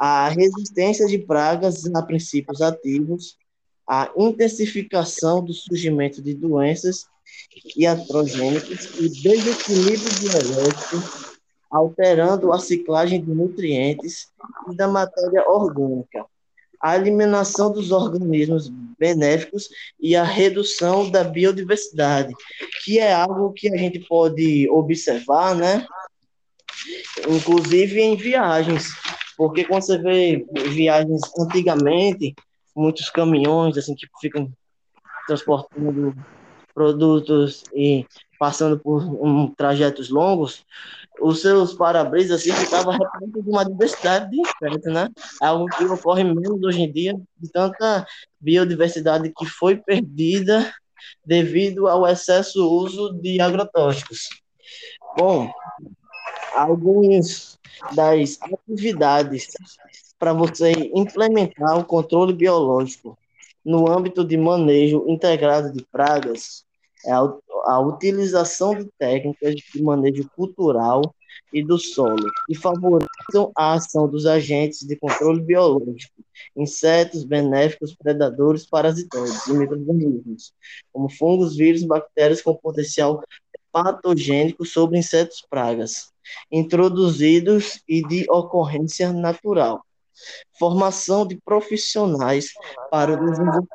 a 0.00 0.30
resistência 0.30 1.06
de 1.06 1.18
pragas 1.18 1.84
a 1.94 2.00
princípios 2.00 2.62
ativos, 2.62 3.36
a 3.86 4.10
intensificação 4.16 5.44
do 5.44 5.52
surgimento 5.52 6.22
de 6.22 6.32
doenças 6.32 7.04
iatrogênicas 7.76 8.94
e 8.98 9.10
desequilíbrio 9.10 10.10
biológico, 10.20 11.36
alterando 11.70 12.50
a 12.50 12.58
ciclagem 12.58 13.22
de 13.22 13.30
nutrientes 13.30 14.28
e 14.72 14.74
da 14.74 14.88
matéria 14.88 15.46
orgânica, 15.46 16.24
a 16.80 16.96
eliminação 16.96 17.70
dos 17.70 17.92
organismos 17.92 18.72
benéficos 18.98 19.68
e 20.00 20.16
a 20.16 20.24
redução 20.24 21.10
da 21.10 21.22
biodiversidade, 21.22 22.34
que 22.82 22.98
é 22.98 23.12
algo 23.12 23.52
que 23.52 23.68
a 23.68 23.76
gente 23.76 23.98
pode 23.98 24.66
observar, 24.70 25.54
né? 25.54 25.86
Inclusive 27.28 28.00
em 28.00 28.16
viagens, 28.16 28.88
porque 29.40 29.64
quando 29.64 29.80
você 29.80 29.96
vê 29.96 30.46
viagens 30.68 31.22
antigamente, 31.38 32.34
muitos 32.76 33.08
caminhões 33.08 33.78
assim 33.78 33.94
que 33.94 34.06
ficam 34.20 34.52
transportando 35.26 36.14
produtos 36.74 37.64
e 37.74 38.04
passando 38.38 38.78
por 38.78 39.02
um, 39.02 39.48
trajetos 39.54 40.10
longos, 40.10 40.62
os 41.22 41.40
seus 41.40 41.72
para-brisas 41.72 42.42
assim 42.42 42.52
ficavam 42.52 42.92
repletos 42.92 43.42
de 43.42 43.48
uma 43.48 43.64
diversidade 43.64 44.30
de 44.30 44.42
insetos, 44.42 44.92
né? 44.92 45.08
Algo 45.40 45.64
que 45.74 45.84
ocorre 45.86 46.22
menos 46.22 46.62
hoje 46.62 46.82
em 46.82 46.92
dia, 46.92 47.18
de 47.38 47.50
tanta 47.50 48.06
biodiversidade 48.38 49.32
que 49.34 49.46
foi 49.46 49.74
perdida 49.74 50.70
devido 51.24 51.88
ao 51.88 52.06
excesso 52.06 52.70
uso 52.70 53.14
de 53.14 53.40
agrotóxicos. 53.40 54.28
Bom, 55.16 55.50
algumas 56.54 57.58
das 57.94 58.38
atividades 58.42 59.48
para 60.18 60.32
você 60.32 60.72
implementar 60.94 61.78
o 61.78 61.84
controle 61.84 62.32
biológico 62.32 63.18
no 63.64 63.90
âmbito 63.90 64.24
de 64.24 64.36
manejo 64.36 65.04
integrado 65.08 65.72
de 65.72 65.84
pragas 65.90 66.64
é 67.04 67.12
a, 67.12 67.32
a 67.64 67.80
utilização 67.80 68.74
de 68.74 68.86
técnicas 68.98 69.54
de 69.54 69.82
manejo 69.82 70.28
cultural 70.36 71.14
e 71.52 71.64
do 71.64 71.78
solo, 71.78 72.26
que 72.46 72.54
favorecem 72.54 73.08
a 73.56 73.74
ação 73.74 74.08
dos 74.08 74.26
agentes 74.26 74.86
de 74.86 74.96
controle 74.96 75.40
biológico, 75.40 76.22
insetos 76.56 77.24
benéficos, 77.24 77.94
predadores, 77.94 78.66
parasitores 78.66 79.46
e 79.46 79.52
micro-organismos, 79.52 80.52
como 80.92 81.08
fungos, 81.08 81.56
vírus, 81.56 81.84
bactérias 81.84 82.42
com 82.42 82.54
potencial 82.54 83.22
patogênico 83.72 84.64
sobre 84.64 84.98
insetos 84.98 85.44
pragas, 85.48 86.12
introduzidos 86.50 87.82
e 87.88 88.06
de 88.06 88.26
ocorrência 88.30 89.12
natural. 89.12 89.84
Formação 90.58 91.26
de 91.26 91.36
profissionais 91.36 92.52
para 92.90 93.12
o 93.12 93.66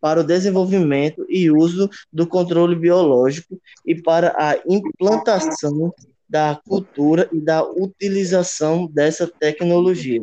para 0.00 0.20
o 0.20 0.24
desenvolvimento 0.24 1.24
e 1.28 1.48
uso 1.48 1.88
do 2.12 2.26
controle 2.26 2.74
biológico 2.74 3.56
e 3.86 3.94
para 3.94 4.34
a 4.36 4.60
implantação 4.68 5.94
da 6.28 6.60
cultura 6.66 7.28
e 7.32 7.40
da 7.40 7.62
utilização 7.62 8.88
dessa 8.88 9.28
tecnologia. 9.28 10.20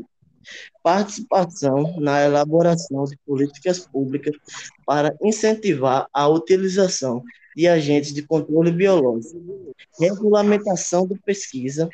Participação 0.83 1.95
na 1.97 2.21
elaboração 2.21 3.05
de 3.05 3.15
políticas 3.25 3.87
públicas 3.87 4.35
para 4.85 5.15
incentivar 5.23 6.07
a 6.11 6.27
utilização 6.27 7.23
de 7.59 7.67
agentes 7.67 8.13
de 8.13 8.21
controle 8.21 8.71
biológico, 8.71 9.75
regulamentação 9.99 11.05
de 11.05 11.19
pesquisa, 11.19 11.89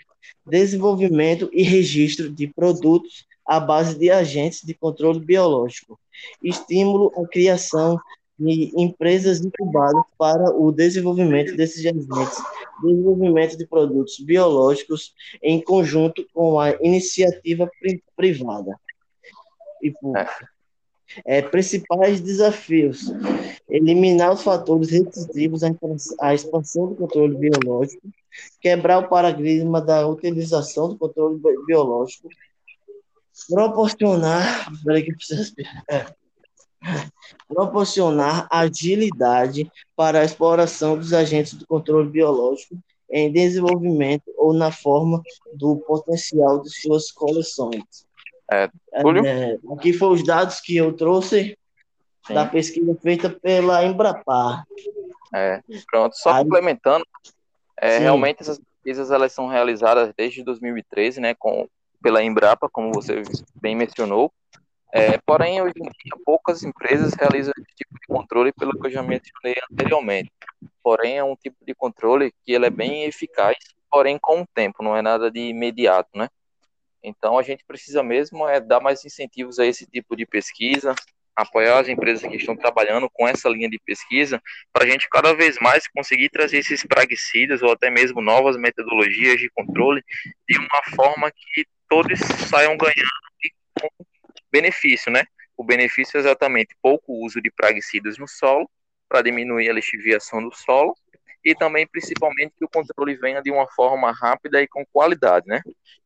desenvolvimento 0.46 1.50
e 1.52 1.64
registro 1.64 2.30
de 2.30 2.46
produtos 2.48 3.26
à 3.44 3.60
base 3.60 3.98
de 3.98 4.12
agentes 4.12 4.62
de 4.62 4.76
controle 4.76 5.20
biológico, 5.20 6.00
estímulo 6.44 7.12
à 7.18 7.28
criação 7.28 8.00
de 8.38 8.72
empresas 8.78 9.40
incubadas 9.40 10.04
para 10.20 10.56
o 10.56 10.72
desenvolvimento 10.72 11.58
desses 11.58 11.84
agentes, 11.84 12.38
desenvolvimento 12.84 13.58
de 13.58 13.66
produtos 13.66 14.20
biológicos 14.20 15.16
em 15.42 15.60
conjunto 15.60 16.28
com 16.32 16.60
a 16.60 16.76
iniciativa 16.80 17.68
privada. 18.16 18.80
E 19.82 19.90
pública. 19.90 20.55
É, 21.26 21.42
principais 21.42 22.20
desafios: 22.20 23.12
eliminar 23.70 24.34
os 24.34 24.42
fatores 24.42 24.90
restritivos 24.90 25.62
à 26.20 26.34
expansão 26.34 26.88
do 26.88 26.96
controle 26.96 27.38
biológico, 27.38 28.08
quebrar 28.60 29.00
o 29.00 29.08
paradigma 29.08 29.82
da 29.82 30.08
utilização 30.08 30.90
do 30.90 30.98
controle 30.98 31.40
biológico, 31.66 32.30
proporcionar, 33.50 34.72
peraí 34.84 35.04
que 35.04 35.14
precisa 35.14 35.54
é, 35.90 36.06
proporcionar 37.48 38.48
agilidade 38.52 39.70
para 39.96 40.22
a 40.22 40.26
exploração 40.26 40.98
dos 40.98 41.14
agentes 41.14 41.54
do 41.54 41.68
controle 41.68 42.10
biológico 42.10 42.78
em 43.10 43.32
desenvolvimento 43.32 44.24
ou 44.38 44.54
na 44.54 44.72
forma 44.72 45.22
do 45.54 45.78
potencial 45.78 46.62
de 46.62 46.70
suas 46.70 47.12
coleções. 47.12 47.84
É, 48.52 48.70
é, 48.94 49.58
aqui 49.74 49.94
foram 49.94 50.14
os 50.14 50.24
dados 50.24 50.60
que 50.60 50.76
eu 50.78 50.94
trouxe 50.94 51.58
Sim. 52.26 52.34
da 52.34 52.46
pesquisa 52.46 52.96
feita 53.02 53.30
pela 53.30 53.84
Embrapar. 53.84 54.64
É, 55.34 55.62
pronto, 55.90 56.16
só 56.16 56.32
Aí, 56.32 56.44
complementando, 56.44 57.06
é, 57.78 57.98
realmente 57.98 58.42
essas 58.42 58.60
pesquisas 58.60 59.12
elas 59.12 59.34
são 59.34 59.48
realizadas 59.48 60.14
desde 60.16 60.44
2013, 60.44 61.20
né, 61.20 61.34
com 61.34 61.68
pela 62.02 62.24
Embrapa, 62.24 62.70
como 62.70 62.94
você 62.94 63.24
bem 63.56 63.76
mencionou. 63.76 64.32
É, 64.94 65.18
porém, 65.26 65.62
hoje 65.62 65.74
em 65.78 65.84
dia, 65.84 66.24
poucas 66.24 66.64
empresas 66.64 67.14
realizam 67.14 67.52
esse 67.58 67.76
tipo 67.76 67.96
de 68.00 68.08
controle, 68.08 68.54
pelo 68.54 68.80
que 68.80 68.88
eu 68.88 68.92
já 68.92 69.02
mencionei 69.02 69.56
anteriormente. 69.72 70.32
Porém, 70.84 71.18
é 71.18 71.24
um 71.24 71.36
tipo 71.36 71.58
de 71.66 71.74
controle 71.74 72.32
que 72.44 72.54
ele 72.54 72.68
é 72.68 72.70
bem 72.70 73.04
eficaz, 73.04 73.58
porém 73.92 74.18
com 74.20 74.42
o 74.42 74.48
tempo, 74.54 74.84
não 74.84 74.96
é 74.96 75.02
nada 75.02 75.32
de 75.32 75.40
imediato, 75.40 76.10
né? 76.16 76.30
Então, 77.06 77.38
a 77.38 77.44
gente 77.44 77.64
precisa 77.66 78.02
mesmo 78.02 78.48
é 78.48 78.60
dar 78.60 78.80
mais 78.80 79.06
incentivos 79.06 79.60
a 79.60 79.66
esse 79.66 79.86
tipo 79.86 80.16
de 80.16 80.26
pesquisa, 80.26 80.96
apoiar 81.36 81.80
as 81.80 81.88
empresas 81.88 82.28
que 82.28 82.36
estão 82.36 82.56
trabalhando 82.56 83.10
com 83.12 83.28
essa 83.28 83.50
linha 83.50 83.70
de 83.70 83.78
pesquisa, 83.80 84.42
para 84.72 84.86
a 84.86 84.90
gente 84.90 85.08
cada 85.10 85.34
vez 85.34 85.58
mais 85.60 85.88
conseguir 85.88 86.30
trazer 86.30 86.60
esses 86.60 86.84
praguicidas 86.84 87.62
ou 87.62 87.72
até 87.72 87.90
mesmo 87.90 88.22
novas 88.22 88.58
metodologias 88.58 89.38
de 89.38 89.50
controle 89.50 90.02
de 90.48 90.58
uma 90.58 90.82
forma 90.96 91.32
que 91.32 91.66
todos 91.90 92.18
saiam 92.50 92.78
ganhando 92.78 93.26
com 93.80 93.90
benefício, 94.52 95.12
né? 95.12 95.26
O 95.58 95.64
benefício 95.64 96.18
é 96.18 96.22
exatamente 96.22 96.76
pouco 96.82 97.14
uso 97.26 97.42
de 97.42 97.52
praguicidas 97.52 98.18
no 98.18 98.28
solo, 98.28 98.70
para 99.08 99.22
diminuir 99.22 99.70
a 99.70 99.74
lixiviação 99.74 100.42
do 100.42 100.56
solo, 100.56 100.96
e 101.44 101.54
também, 101.54 101.86
principalmente, 101.86 102.54
que 102.58 102.66
o 102.66 102.70
controle 102.70 103.16
venha 103.16 103.42
de 103.42 103.52
uma 103.52 103.68
forma 103.68 104.12
rápida 104.12 104.62
e 104.62 104.68
com 104.68 104.84
qualidade, 104.92 105.46
né? 105.48 105.62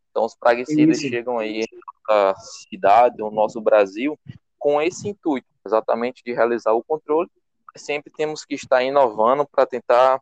Então, 0.10 0.26
os 0.26 0.36
praguicidas 0.36 0.98
Isso. 0.98 1.10
chegam 1.10 1.38
aí 1.38 1.65
na 2.08 2.36
cidade, 2.36 3.17
no 3.17 3.30
nosso 3.30 3.62
Brasil, 3.62 4.17
com 4.58 4.82
esse 4.82 5.08
intuito, 5.08 5.48
exatamente 5.65 6.24
de 6.24 6.34
realizar 6.34 6.74
o 6.74 6.84
controle. 6.84 7.30
Sempre 7.76 8.12
temos 8.12 8.43
que 8.43 8.56
estar 8.56 8.84
inovando 8.84 9.48
para 9.48 9.65
tentar 9.65 10.19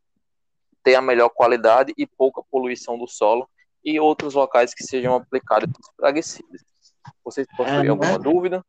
ter 0.84 0.96
a 0.96 1.02
melhor 1.02 1.30
qualidade 1.30 1.94
e 1.98 2.06
pouca 2.06 2.42
poluição 2.52 2.98
do 2.98 3.08
solo 3.08 3.50
e 3.84 4.00
outros 4.00 4.34
locais 4.34 4.74
que 4.74 4.84
sejam 4.84 5.16
aplicados 5.16 5.70
praguicidas. 5.96 6.62
Vocês 7.24 7.48
possuem 7.56 7.86
é, 7.86 7.90
alguma 7.90 8.12
né? 8.12 8.20
dúvida? 8.20 8.66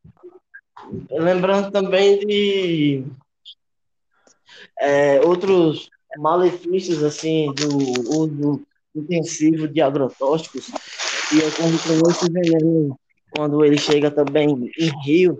Lembrando 1.10 1.70
também 1.72 2.18
de 2.20 3.04
é, 4.80 5.20
outros 5.20 5.90
malefícios 6.16 7.02
assim 7.02 7.52
do 7.52 7.76
uso 8.16 8.66
intensivo 8.94 9.68
de 9.68 9.80
agrotóxicos 9.80 10.70
e 11.32 11.38
ocorre 11.38 12.10
esse 12.10 12.30
veneno 12.30 12.98
quando 13.30 13.64
ele 13.64 13.78
chega 13.78 14.10
também 14.10 14.70
em 14.78 14.90
rios, 15.04 15.38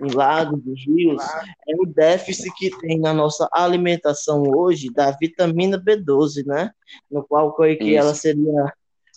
em 0.00 0.12
lagos 0.12 0.60
rios, 0.86 1.22
é 1.68 1.74
o 1.76 1.86
déficit 1.86 2.52
que 2.56 2.70
tem 2.78 2.98
na 2.98 3.12
nossa 3.12 3.48
alimentação 3.52 4.42
hoje 4.42 4.92
da 4.92 5.10
vitamina 5.10 5.78
B12, 5.78 6.46
né? 6.46 6.70
No 7.10 7.24
qual 7.24 7.54
que 7.54 7.94
ela 7.94 8.14
seria 8.14 8.72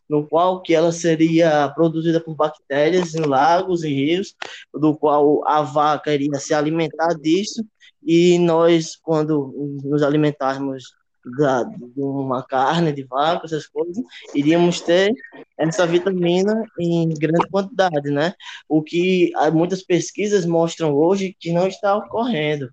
no 0.08 0.28
qual 0.28 0.62
que 0.62 0.74
ela 0.76 0.92
seria 0.92 1.68
produzida 1.70 2.20
por 2.20 2.36
bactérias 2.36 3.16
em 3.16 3.22
lagos 3.22 3.84
e 3.84 3.90
rios, 3.90 4.36
do 4.72 4.96
qual 4.96 5.42
a 5.48 5.64
vaca 5.64 6.14
iria 6.14 6.36
se 6.36 6.54
alimentar 6.54 7.16
disso, 7.16 7.66
e 8.04 8.38
nós, 8.38 8.96
quando 8.96 9.52
nos 9.84 10.04
alimentarmos 10.04 10.94
da, 11.38 11.64
de 11.64 12.02
uma 12.02 12.44
carne 12.44 12.92
de 12.92 13.04
vaca, 13.04 13.46
essas 13.46 13.68
coisas, 13.68 13.98
iríamos 14.34 14.82
ter 14.82 15.14
essa 15.58 15.86
vitamina 15.86 16.64
em 16.80 17.10
grande 17.10 17.48
quantidade, 17.50 18.10
né? 18.12 18.34
O 18.70 18.82
que 18.82 19.32
muitas 19.54 19.82
pesquisas 19.82 20.46
mostram 20.46 20.94
hoje 20.94 21.36
que 21.40 21.52
não 21.52 21.68
está 21.68 21.96
ocorrendo. 21.96 22.70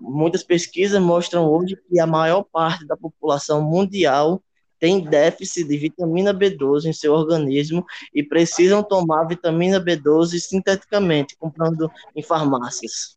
Muitas 0.00 0.42
pesquisas 0.42 1.00
mostram 1.00 1.48
hoje 1.48 1.76
que 1.88 2.00
a 2.00 2.06
maior 2.06 2.44
parte 2.44 2.86
da 2.86 2.96
população 2.96 3.62
mundial 3.62 4.42
tem 4.78 5.00
déficit 5.00 5.68
de 5.68 5.76
vitamina 5.76 6.34
B12 6.34 6.86
em 6.86 6.92
seu 6.92 7.12
organismo 7.12 7.86
e 8.12 8.20
precisam 8.20 8.82
tomar 8.82 9.28
vitamina 9.28 9.80
B12 9.80 10.40
sinteticamente, 10.40 11.36
comprando 11.36 11.88
em 12.16 12.22
farmácias. 12.22 13.16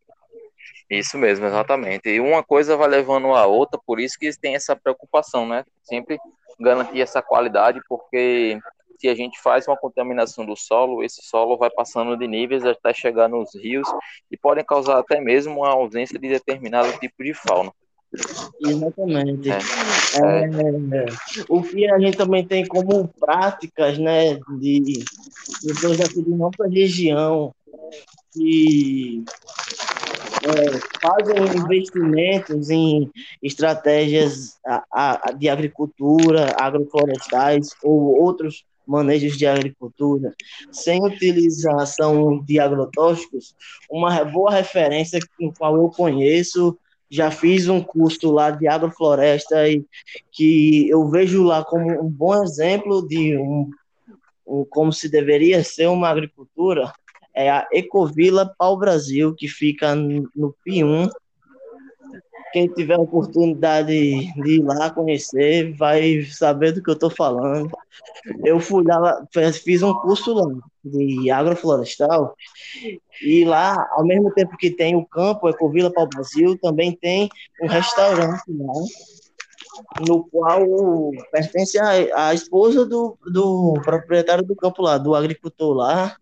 Isso 0.89 1.17
mesmo, 1.17 1.45
exatamente. 1.45 2.09
E 2.09 2.19
uma 2.19 2.43
coisa 2.43 2.77
vai 2.77 2.87
levando 2.87 3.27
a 3.33 3.45
outra, 3.45 3.79
por 3.85 3.99
isso 3.99 4.19
que 4.19 4.31
tem 4.37 4.55
essa 4.55 4.75
preocupação, 4.75 5.47
né? 5.47 5.63
Sempre 5.83 6.17
garantir 6.59 7.01
essa 7.01 7.21
qualidade, 7.21 7.81
porque 7.89 8.59
se 8.99 9.07
a 9.07 9.15
gente 9.15 9.41
faz 9.41 9.67
uma 9.67 9.75
contaminação 9.75 10.45
do 10.45 10.55
solo, 10.55 11.03
esse 11.03 11.21
solo 11.21 11.57
vai 11.57 11.69
passando 11.69 12.15
de 12.15 12.27
níveis 12.27 12.65
até 12.65 12.93
chegar 12.93 13.27
nos 13.27 13.53
rios 13.55 13.87
e 14.31 14.37
podem 14.37 14.63
causar 14.63 14.99
até 14.99 15.19
mesmo 15.19 15.65
a 15.65 15.69
ausência 15.69 16.17
de 16.17 16.29
determinado 16.29 16.91
tipo 16.99 17.23
de 17.23 17.33
fauna. 17.33 17.71
Exatamente. 18.65 19.49
É. 19.51 19.57
É, 19.57 21.05
o 21.49 21.61
que 21.61 21.89
a 21.91 21.99
gente 21.99 22.15
também 22.15 22.45
tem 22.45 22.65
como 22.65 23.07
práticas, 23.19 23.97
né, 23.97 24.35
de 24.59 25.03
pessoas 25.65 25.99
aqui 25.99 26.21
de 26.21 26.29
nossa 26.29 26.67
região 26.69 27.53
que 28.33 29.23
é, 30.45 30.99
fazem 31.01 31.35
investimentos 31.57 32.69
em 32.69 33.09
estratégias 33.41 34.59
de 35.37 35.49
agricultura, 35.49 36.55
agroflorestais 36.59 37.69
ou 37.83 38.21
outros 38.21 38.63
manejos 38.87 39.37
de 39.37 39.47
agricultura, 39.47 40.35
sem 40.71 41.03
utilização 41.03 42.39
de 42.43 42.59
agrotóxicos, 42.59 43.55
uma 43.89 44.23
boa 44.23 44.51
referência 44.51 45.19
com 45.37 45.51
qual 45.51 45.75
eu 45.75 45.89
conheço, 45.89 46.77
já 47.09 47.31
fiz 47.31 47.67
um 47.67 47.81
curso 47.81 48.31
lá 48.31 48.51
de 48.51 48.67
agrofloresta 48.67 49.67
e 49.67 49.83
que 50.31 50.87
eu 50.89 51.07
vejo 51.09 51.43
lá 51.43 51.63
como 51.63 51.89
um 52.03 52.09
bom 52.09 52.43
exemplo 52.43 53.07
de 53.07 53.37
um, 53.37 53.69
um 54.45 54.65
como 54.69 54.91
se 54.91 55.09
deveria 55.09 55.63
ser 55.63 55.87
uma 55.87 56.09
agricultura, 56.09 56.93
é 57.35 57.49
a 57.49 57.67
Ecovila 57.71 58.53
Pau 58.57 58.77
Brasil, 58.77 59.35
que 59.35 59.47
fica 59.47 59.93
no 59.93 60.55
P1. 60.65 61.09
Quem 62.53 62.69
tiver 62.69 62.95
a 62.95 63.01
oportunidade 63.01 63.91
de 63.91 64.49
ir 64.49 64.63
lá 64.63 64.89
conhecer, 64.89 65.75
vai 65.75 66.21
saber 66.23 66.71
do 66.71 66.81
que 66.81 66.89
eu 66.89 66.93
estou 66.93 67.09
falando. 67.09 67.69
Eu 68.45 68.61
fui 68.61 68.85
lá, 68.85 69.27
fiz 69.61 69.83
um 69.83 69.93
curso 69.93 70.33
lá 70.33 70.55
de 70.81 71.29
agroflorestal, 71.29 72.35
e 73.21 73.43
lá, 73.43 73.87
ao 73.91 74.05
mesmo 74.05 74.31
tempo 74.31 74.55
que 74.55 74.69
tem 74.69 74.95
o 74.95 75.05
campo 75.05 75.49
Ecovila 75.49 75.91
Pau 75.91 76.07
Brasil, 76.07 76.57
também 76.59 76.93
tem 76.93 77.27
um 77.61 77.67
restaurante 77.67 78.43
lá, 78.47 78.73
no 80.07 80.23
qual 80.25 81.11
pertence 81.31 81.77
à, 81.79 82.33
esposa 82.33 82.85
do, 82.85 83.17
do 83.25 83.73
proprietário 83.83 84.45
do 84.45 84.55
campo 84.55 84.81
lá, 84.81 84.97
do 84.97 85.15
agricultor 85.15 85.73
lá, 85.73 86.15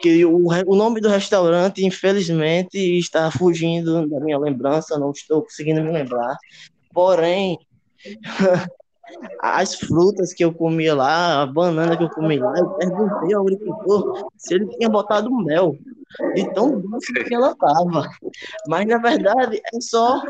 que 0.00 0.24
o, 0.24 0.46
o 0.66 0.76
nome 0.76 1.00
do 1.00 1.08
restaurante, 1.08 1.84
infelizmente, 1.84 2.78
está 2.78 3.30
fugindo 3.30 4.06
da 4.08 4.20
minha 4.20 4.38
lembrança, 4.38 4.98
não 4.98 5.10
estou 5.10 5.42
conseguindo 5.42 5.82
me 5.82 5.92
lembrar. 5.92 6.36
Porém, 6.92 7.58
as 9.40 9.74
frutas 9.74 10.32
que 10.32 10.44
eu 10.44 10.52
comia 10.52 10.94
lá, 10.94 11.42
a 11.42 11.46
banana 11.46 11.96
que 11.96 12.04
eu 12.04 12.10
comia 12.10 12.42
lá, 12.42 12.58
eu 12.58 12.70
perguntei 12.70 13.34
ao 13.34 13.42
agricultor 13.42 14.30
se 14.36 14.54
ele 14.54 14.66
tinha 14.68 14.88
botado 14.88 15.30
mel, 15.30 15.76
de 16.34 16.52
tão 16.54 16.80
doce 16.80 17.12
que 17.12 17.34
ela 17.34 17.52
estava. 17.52 18.08
Mas, 18.66 18.86
na 18.86 18.98
verdade, 18.98 19.60
é 19.72 19.80
só 19.80 20.20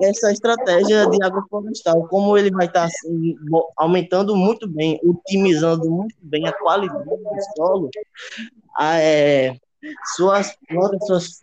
essa 0.00 0.32
estratégia 0.32 1.06
de 1.06 1.22
agroflorestal, 1.22 2.08
como 2.08 2.36
ele 2.36 2.50
vai 2.50 2.66
estar 2.66 2.84
assim, 2.84 3.36
aumentando 3.76 4.34
muito 4.36 4.68
bem, 4.68 4.98
otimizando 5.04 5.90
muito 5.90 6.16
bem 6.22 6.46
a 6.46 6.52
qualidade 6.52 7.04
do 7.04 7.56
solo, 7.56 7.90
é, 8.80 9.56
suas 10.16 10.56
plantas, 10.68 11.06
suas, 11.06 11.40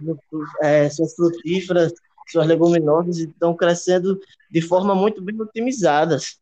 é, 0.61 0.89
suas 0.89 1.15
frutíferas, 1.15 1.93
suas 2.27 2.47
leguminosas 2.47 3.17
estão 3.17 3.55
crescendo 3.55 4.19
de 4.49 4.61
forma 4.61 4.95
muito 4.95 5.21
bem 5.21 5.39
otimizadas. 5.41 6.39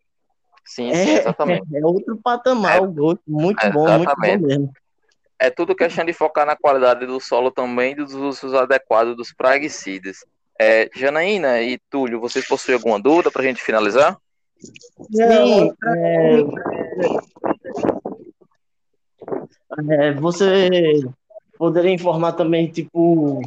Sim, 0.65 0.93
sim 0.93 1.09
é, 1.09 1.19
exatamente. 1.19 1.65
É, 1.75 1.85
outro 1.85 2.17
patamar, 2.17 2.77
é, 2.77 2.81
muito 2.81 2.91
bom, 2.97 3.17
muito 3.27 3.71
bom 3.71 3.87
mesmo. 4.19 4.71
É 5.39 5.49
tudo 5.49 5.75
questão 5.75 6.03
de 6.03 6.13
focar 6.13 6.45
na 6.45 6.55
qualidade 6.55 7.05
do 7.05 7.19
solo 7.19 7.51
também 7.51 7.91
e 7.91 7.95
dos 7.95 8.13
usos 8.13 8.53
adequados 8.53 9.15
dos 9.15 9.31
praguicidas. 9.31 10.25
É, 10.59 10.89
Janaína 10.93 11.61
e 11.61 11.77
Túlio, 11.89 12.19
vocês 12.19 12.45
possuem 12.47 12.75
alguma 12.75 12.99
dúvida 12.99 13.29
para 13.29 13.43
a 13.43 13.45
gente 13.45 13.61
finalizar? 13.61 14.17
Sim, 14.59 15.71
é, 15.95 16.43
é, 19.89 20.13
você 20.13 20.69
poderia 21.57 21.93
informar 21.93 22.33
também, 22.33 22.71
tipo. 22.71 23.41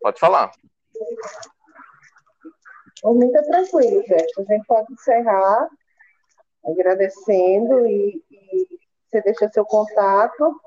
Pode 0.00 0.18
falar. 0.18 0.52
Muito 3.04 3.42
tranquilo, 3.44 4.02
gente. 4.02 4.40
A 4.40 4.44
gente 4.44 4.66
pode 4.66 4.92
encerrar 4.92 5.68
agradecendo 6.64 7.86
e, 7.86 8.22
e 8.30 8.68
você 9.10 9.22
deixa 9.22 9.48
seu 9.48 9.64
contato, 9.64 10.60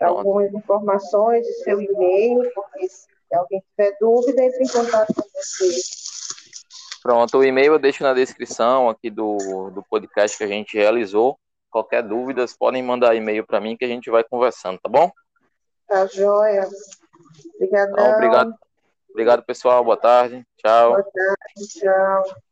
algumas 0.00 0.52
informações, 0.52 1.46
seu 1.62 1.80
e-mail, 1.80 2.50
porque 2.54 2.88
se 3.28 3.36
alguém 3.36 3.62
tiver 3.70 3.96
dúvida, 4.00 4.42
entre 4.42 4.64
em 4.64 4.68
contato 4.68 5.14
com 5.14 5.22
você. 5.22 5.80
Pronto, 7.02 7.38
o 7.38 7.44
e-mail 7.44 7.74
eu 7.74 7.78
deixo 7.78 8.02
na 8.02 8.12
descrição 8.12 8.88
aqui 8.88 9.10
do, 9.10 9.70
do 9.70 9.82
podcast 9.88 10.36
que 10.36 10.44
a 10.44 10.48
gente 10.48 10.76
realizou. 10.76 11.38
Qualquer 11.70 12.02
dúvida, 12.02 12.44
podem 12.58 12.82
mandar 12.82 13.14
e-mail 13.14 13.46
para 13.46 13.60
mim 13.60 13.76
que 13.76 13.84
a 13.84 13.88
gente 13.88 14.10
vai 14.10 14.24
conversando, 14.24 14.80
tá 14.80 14.88
bom? 14.88 15.10
Tá 15.86 16.06
joia. 16.06 16.66
Obrigadão. 17.54 17.94
Então, 17.94 18.14
obrigado. 18.14 18.54
Obrigado, 19.10 19.42
pessoal. 19.44 19.84
Boa 19.84 19.96
tarde. 19.96 20.46
Tchau. 20.56 20.90
Boa 20.90 21.02
tarde. 21.02 21.68
Tchau. 21.68 22.47